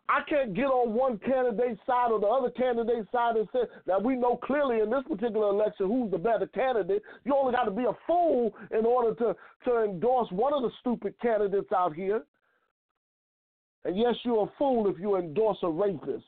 I 0.07 0.21
can't 0.29 0.53
get 0.53 0.65
on 0.65 0.93
one 0.93 1.17
candidate's 1.17 1.81
side 1.87 2.11
or 2.11 2.19
the 2.19 2.27
other 2.27 2.51
candidate's 2.51 3.11
side 3.11 3.37
and 3.37 3.47
say 3.51 3.61
that 3.87 4.03
we 4.03 4.15
know 4.15 4.37
clearly 4.37 4.81
in 4.81 4.91
this 4.91 5.01
particular 5.09 5.49
election 5.49 5.87
who's 5.87 6.11
the 6.11 6.19
better 6.19 6.45
candidate. 6.45 7.01
You 7.23 7.35
only 7.35 7.53
got 7.53 7.63
to 7.63 7.71
be 7.71 7.85
a 7.85 7.97
fool 8.05 8.53
in 8.69 8.85
order 8.85 9.15
to, 9.15 9.35
to 9.65 9.83
endorse 9.83 10.29
one 10.29 10.53
of 10.53 10.61
the 10.61 10.69
stupid 10.79 11.15
candidates 11.19 11.71
out 11.75 11.95
here. 11.95 12.21
And 13.83 13.97
yes, 13.97 14.13
you're 14.23 14.43
a 14.43 14.51
fool 14.59 14.87
if 14.91 14.99
you 14.99 15.15
endorse 15.17 15.57
a 15.63 15.69
rapist 15.69 16.25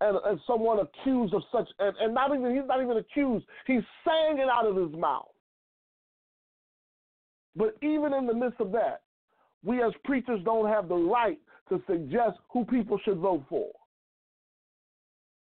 and, 0.00 0.16
and 0.24 0.40
someone 0.46 0.78
accused 0.80 1.34
of 1.34 1.42
such, 1.52 1.68
and, 1.78 1.94
and 2.00 2.14
not 2.14 2.34
even, 2.34 2.54
he's 2.54 2.66
not 2.66 2.82
even 2.82 2.96
accused, 2.96 3.44
he's 3.66 3.82
saying 4.06 4.38
it 4.38 4.48
out 4.48 4.66
of 4.66 4.76
his 4.76 4.92
mouth. 4.98 5.28
But 7.56 7.76
even 7.82 8.14
in 8.14 8.26
the 8.26 8.34
midst 8.34 8.60
of 8.60 8.72
that, 8.72 9.02
we 9.64 9.82
as 9.82 9.92
preachers 10.04 10.40
don't 10.44 10.68
have 10.68 10.88
the 10.88 10.96
right 10.96 11.38
to 11.68 11.82
suggest 11.86 12.38
who 12.50 12.64
people 12.64 12.98
should 13.04 13.18
vote 13.18 13.44
for. 13.48 13.68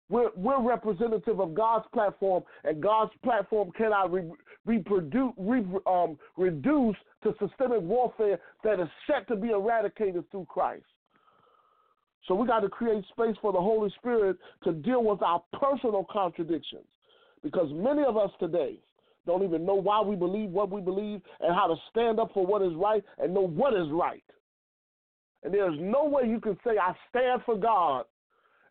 We're, 0.09 0.29
we're 0.35 0.61
representative 0.61 1.39
of 1.39 1.53
God's 1.53 1.85
platform, 1.93 2.43
and 2.63 2.81
God's 2.81 3.11
platform 3.23 3.71
cannot 3.77 4.11
re, 4.11 4.23
reproduce, 4.65 5.33
re, 5.37 5.63
um, 5.85 6.17
reduce 6.35 6.95
to 7.23 7.35
systemic 7.39 7.81
warfare 7.81 8.39
that 8.63 8.79
is 8.79 8.87
set 9.05 9.27
to 9.27 9.35
be 9.35 9.49
eradicated 9.49 10.23
through 10.31 10.47
Christ. 10.49 10.85
So 12.27 12.35
we 12.35 12.47
got 12.47 12.59
to 12.59 12.69
create 12.69 13.03
space 13.09 13.35
for 13.41 13.51
the 13.51 13.59
Holy 13.59 13.89
Spirit 13.97 14.37
to 14.63 14.73
deal 14.73 15.03
with 15.03 15.21
our 15.21 15.41
personal 15.59 16.05
contradictions. 16.11 16.85
Because 17.41 17.69
many 17.71 18.03
of 18.03 18.17
us 18.17 18.29
today 18.39 18.77
don't 19.25 19.43
even 19.43 19.65
know 19.65 19.75
why 19.75 20.01
we 20.01 20.15
believe 20.15 20.49
what 20.49 20.69
we 20.69 20.81
believe 20.81 21.21
and 21.39 21.55
how 21.55 21.67
to 21.67 21.75
stand 21.89 22.19
up 22.19 22.31
for 22.33 22.45
what 22.45 22.61
is 22.61 22.73
right 22.75 23.03
and 23.17 23.33
know 23.33 23.47
what 23.47 23.73
is 23.73 23.87
right. 23.91 24.23
And 25.43 25.53
there's 25.53 25.77
no 25.79 26.03
way 26.05 26.27
you 26.27 26.39
can 26.39 26.57
say, 26.65 26.71
I 26.81 26.93
stand 27.09 27.41
for 27.45 27.57
God, 27.57 28.05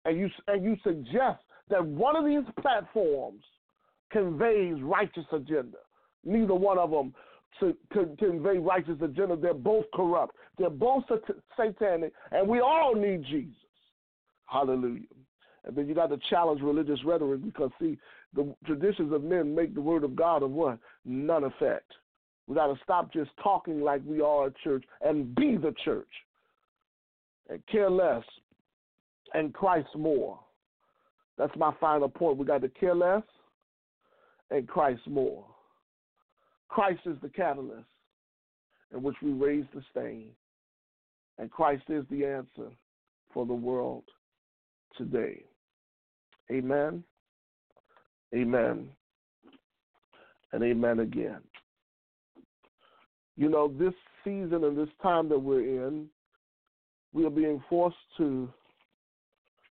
and 0.04 0.18
you, 0.18 0.28
and 0.46 0.62
you 0.62 0.76
suggest 0.84 1.42
that 1.70 1.84
one 1.84 2.16
of 2.16 2.26
these 2.26 2.52
platforms 2.60 3.42
conveys 4.10 4.82
righteous 4.82 5.24
agenda. 5.32 5.78
Neither 6.24 6.54
one 6.54 6.78
of 6.78 6.90
them 6.90 7.14
to, 7.60 7.76
to, 7.92 8.16
convey 8.18 8.58
righteous 8.58 8.96
agenda. 9.02 9.36
They're 9.36 9.54
both 9.54 9.86
corrupt. 9.94 10.36
They're 10.58 10.70
both 10.70 11.04
satanic, 11.56 12.12
and 12.30 12.46
we 12.48 12.60
all 12.60 12.94
need 12.94 13.24
Jesus. 13.24 13.54
Hallelujah. 14.46 15.06
And 15.64 15.76
then 15.76 15.88
you 15.88 15.94
got 15.94 16.08
to 16.08 16.18
challenge 16.30 16.62
religious 16.62 17.00
rhetoric 17.04 17.44
because, 17.44 17.70
see, 17.80 17.98
the 18.34 18.54
traditions 18.64 19.12
of 19.12 19.22
men 19.22 19.54
make 19.54 19.74
the 19.74 19.80
word 19.80 20.04
of 20.04 20.16
God 20.16 20.42
of 20.42 20.50
what? 20.50 20.78
None 21.04 21.44
effect. 21.44 21.92
We 22.46 22.54
got 22.54 22.68
to 22.68 22.80
stop 22.82 23.12
just 23.12 23.30
talking 23.42 23.82
like 23.82 24.00
we 24.06 24.22
are 24.22 24.46
a 24.46 24.52
church 24.64 24.84
and 25.02 25.34
be 25.34 25.56
the 25.56 25.74
church 25.84 26.08
and 27.50 27.60
care 27.70 27.90
less 27.90 28.24
and 29.34 29.52
Christ 29.52 29.88
more. 29.94 30.40
That's 31.36 31.54
my 31.56 31.72
final 31.78 32.08
point. 32.08 32.38
We 32.38 32.46
got 32.46 32.62
to 32.62 32.68
care 32.68 32.94
less 32.94 33.22
and 34.50 34.66
Christ 34.66 35.02
more. 35.06 35.44
Christ 36.68 37.00
is 37.06 37.16
the 37.22 37.28
catalyst 37.28 37.88
in 38.92 39.02
which 39.02 39.16
we 39.22 39.32
raise 39.32 39.64
the 39.74 39.82
stain. 39.90 40.28
And 41.38 41.50
Christ 41.50 41.84
is 41.88 42.04
the 42.10 42.24
answer 42.24 42.70
for 43.32 43.46
the 43.46 43.54
world 43.54 44.04
today. 44.96 45.44
Amen. 46.50 47.04
Amen. 48.34 48.88
And 50.52 50.62
amen 50.62 51.00
again. 51.00 51.40
You 53.36 53.48
know, 53.48 53.68
this 53.78 53.94
season 54.24 54.64
and 54.64 54.76
this 54.76 54.88
time 55.02 55.28
that 55.28 55.38
we're 55.38 55.86
in, 55.86 56.06
we 57.12 57.24
are 57.24 57.30
being 57.30 57.62
forced 57.68 57.96
to 58.16 58.48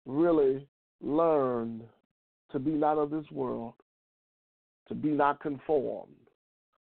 really 0.06 0.66
learn 1.00 1.82
to 2.52 2.58
be 2.58 2.70
not 2.70 2.98
of 2.98 3.10
this 3.10 3.24
world, 3.30 3.74
to 4.88 4.94
be 4.94 5.08
not 5.08 5.40
conformed, 5.40 6.12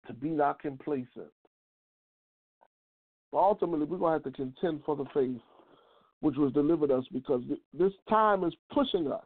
to 0.06 0.12
be 0.12 0.28
not 0.28 0.60
complacent. 0.60 1.32
But 3.32 3.38
ultimately, 3.38 3.86
we're 3.86 3.98
going 3.98 4.20
to 4.20 4.24
have 4.24 4.34
to 4.34 4.36
contend 4.36 4.82
for 4.84 4.96
the 4.96 5.04
faith 5.12 5.40
which 6.20 6.36
was 6.36 6.52
delivered 6.52 6.90
us 6.90 7.04
because 7.12 7.42
this 7.72 7.92
time 8.08 8.44
is 8.44 8.54
pushing 8.72 9.10
us, 9.10 9.24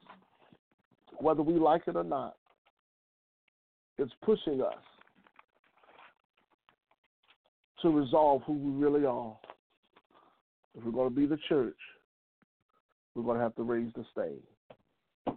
whether 1.18 1.42
we 1.42 1.54
like 1.54 1.82
it 1.86 1.96
or 1.96 2.04
not. 2.04 2.36
It's 3.98 4.12
pushing 4.22 4.60
us 4.62 4.74
to 7.82 7.90
resolve 7.90 8.42
who 8.46 8.54
we 8.54 8.84
really 8.84 9.06
are. 9.06 9.36
If 10.76 10.84
we're 10.84 10.92
going 10.92 11.10
to 11.10 11.14
be 11.14 11.26
the 11.26 11.38
church, 11.48 11.76
we're 13.14 13.22
going 13.22 13.36
to 13.36 13.42
have 13.42 13.54
to 13.56 13.62
raise 13.62 13.92
the 13.94 14.04
stain. 14.12 15.36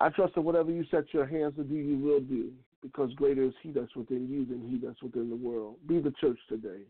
I 0.00 0.08
trust 0.08 0.34
that 0.34 0.40
whatever 0.40 0.70
you 0.70 0.84
set 0.90 1.12
your 1.12 1.26
hands 1.26 1.54
to 1.56 1.64
do, 1.64 1.74
you 1.74 1.98
will 1.98 2.20
do, 2.20 2.50
because 2.82 3.12
greater 3.14 3.42
is 3.42 3.54
He 3.62 3.70
that's 3.70 3.94
within 3.94 4.28
you 4.28 4.44
than 4.46 4.68
He 4.68 4.84
that's 4.84 5.02
within 5.02 5.28
the 5.28 5.36
world. 5.36 5.76
Be 5.86 6.00
the 6.00 6.14
church 6.20 6.38
today. 6.48 6.82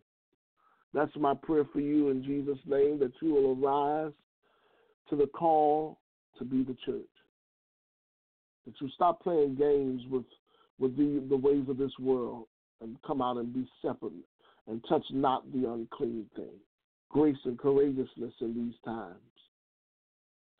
That's 0.93 1.15
my 1.17 1.35
prayer 1.35 1.65
for 1.73 1.81
you 1.81 2.09
in 2.09 2.23
Jesus' 2.25 2.59
name 2.67 2.99
that 3.01 3.13
you 3.21 3.35
will 3.35 3.65
arise 3.65 4.13
to 5.09 5.17
the 5.17 5.27
call 5.27 5.99
to 6.39 6.45
be 6.45 6.63
the 6.63 6.77
church. 6.85 7.03
That 8.67 8.75
you 8.81 8.89
stop 8.95 9.23
playing 9.23 9.57
games 9.57 10.03
with 10.11 10.25
with 10.79 10.97
the, 10.97 11.23
the 11.29 11.37
ways 11.37 11.69
of 11.69 11.77
this 11.77 11.93
world 12.01 12.47
and 12.81 12.97
come 13.07 13.21
out 13.21 13.37
and 13.37 13.53
be 13.53 13.69
separate 13.83 14.13
and 14.67 14.83
touch 14.89 15.05
not 15.11 15.51
the 15.53 15.71
unclean 15.71 16.27
thing. 16.35 16.55
Grace 17.11 17.37
and 17.45 17.59
courageousness 17.59 18.33
in 18.41 18.55
these 18.55 18.75
times. 18.85 19.17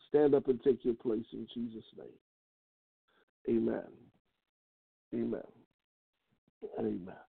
Stand 0.09 0.35
up 0.35 0.49
and 0.49 0.61
take 0.63 0.85
your 0.85 0.95
place 0.95 1.25
in 1.33 1.47
Jesus' 1.55 1.85
name. 1.97 2.09
Amen. 3.49 4.10
Amen. 5.15 5.43
Amen. 6.79 7.30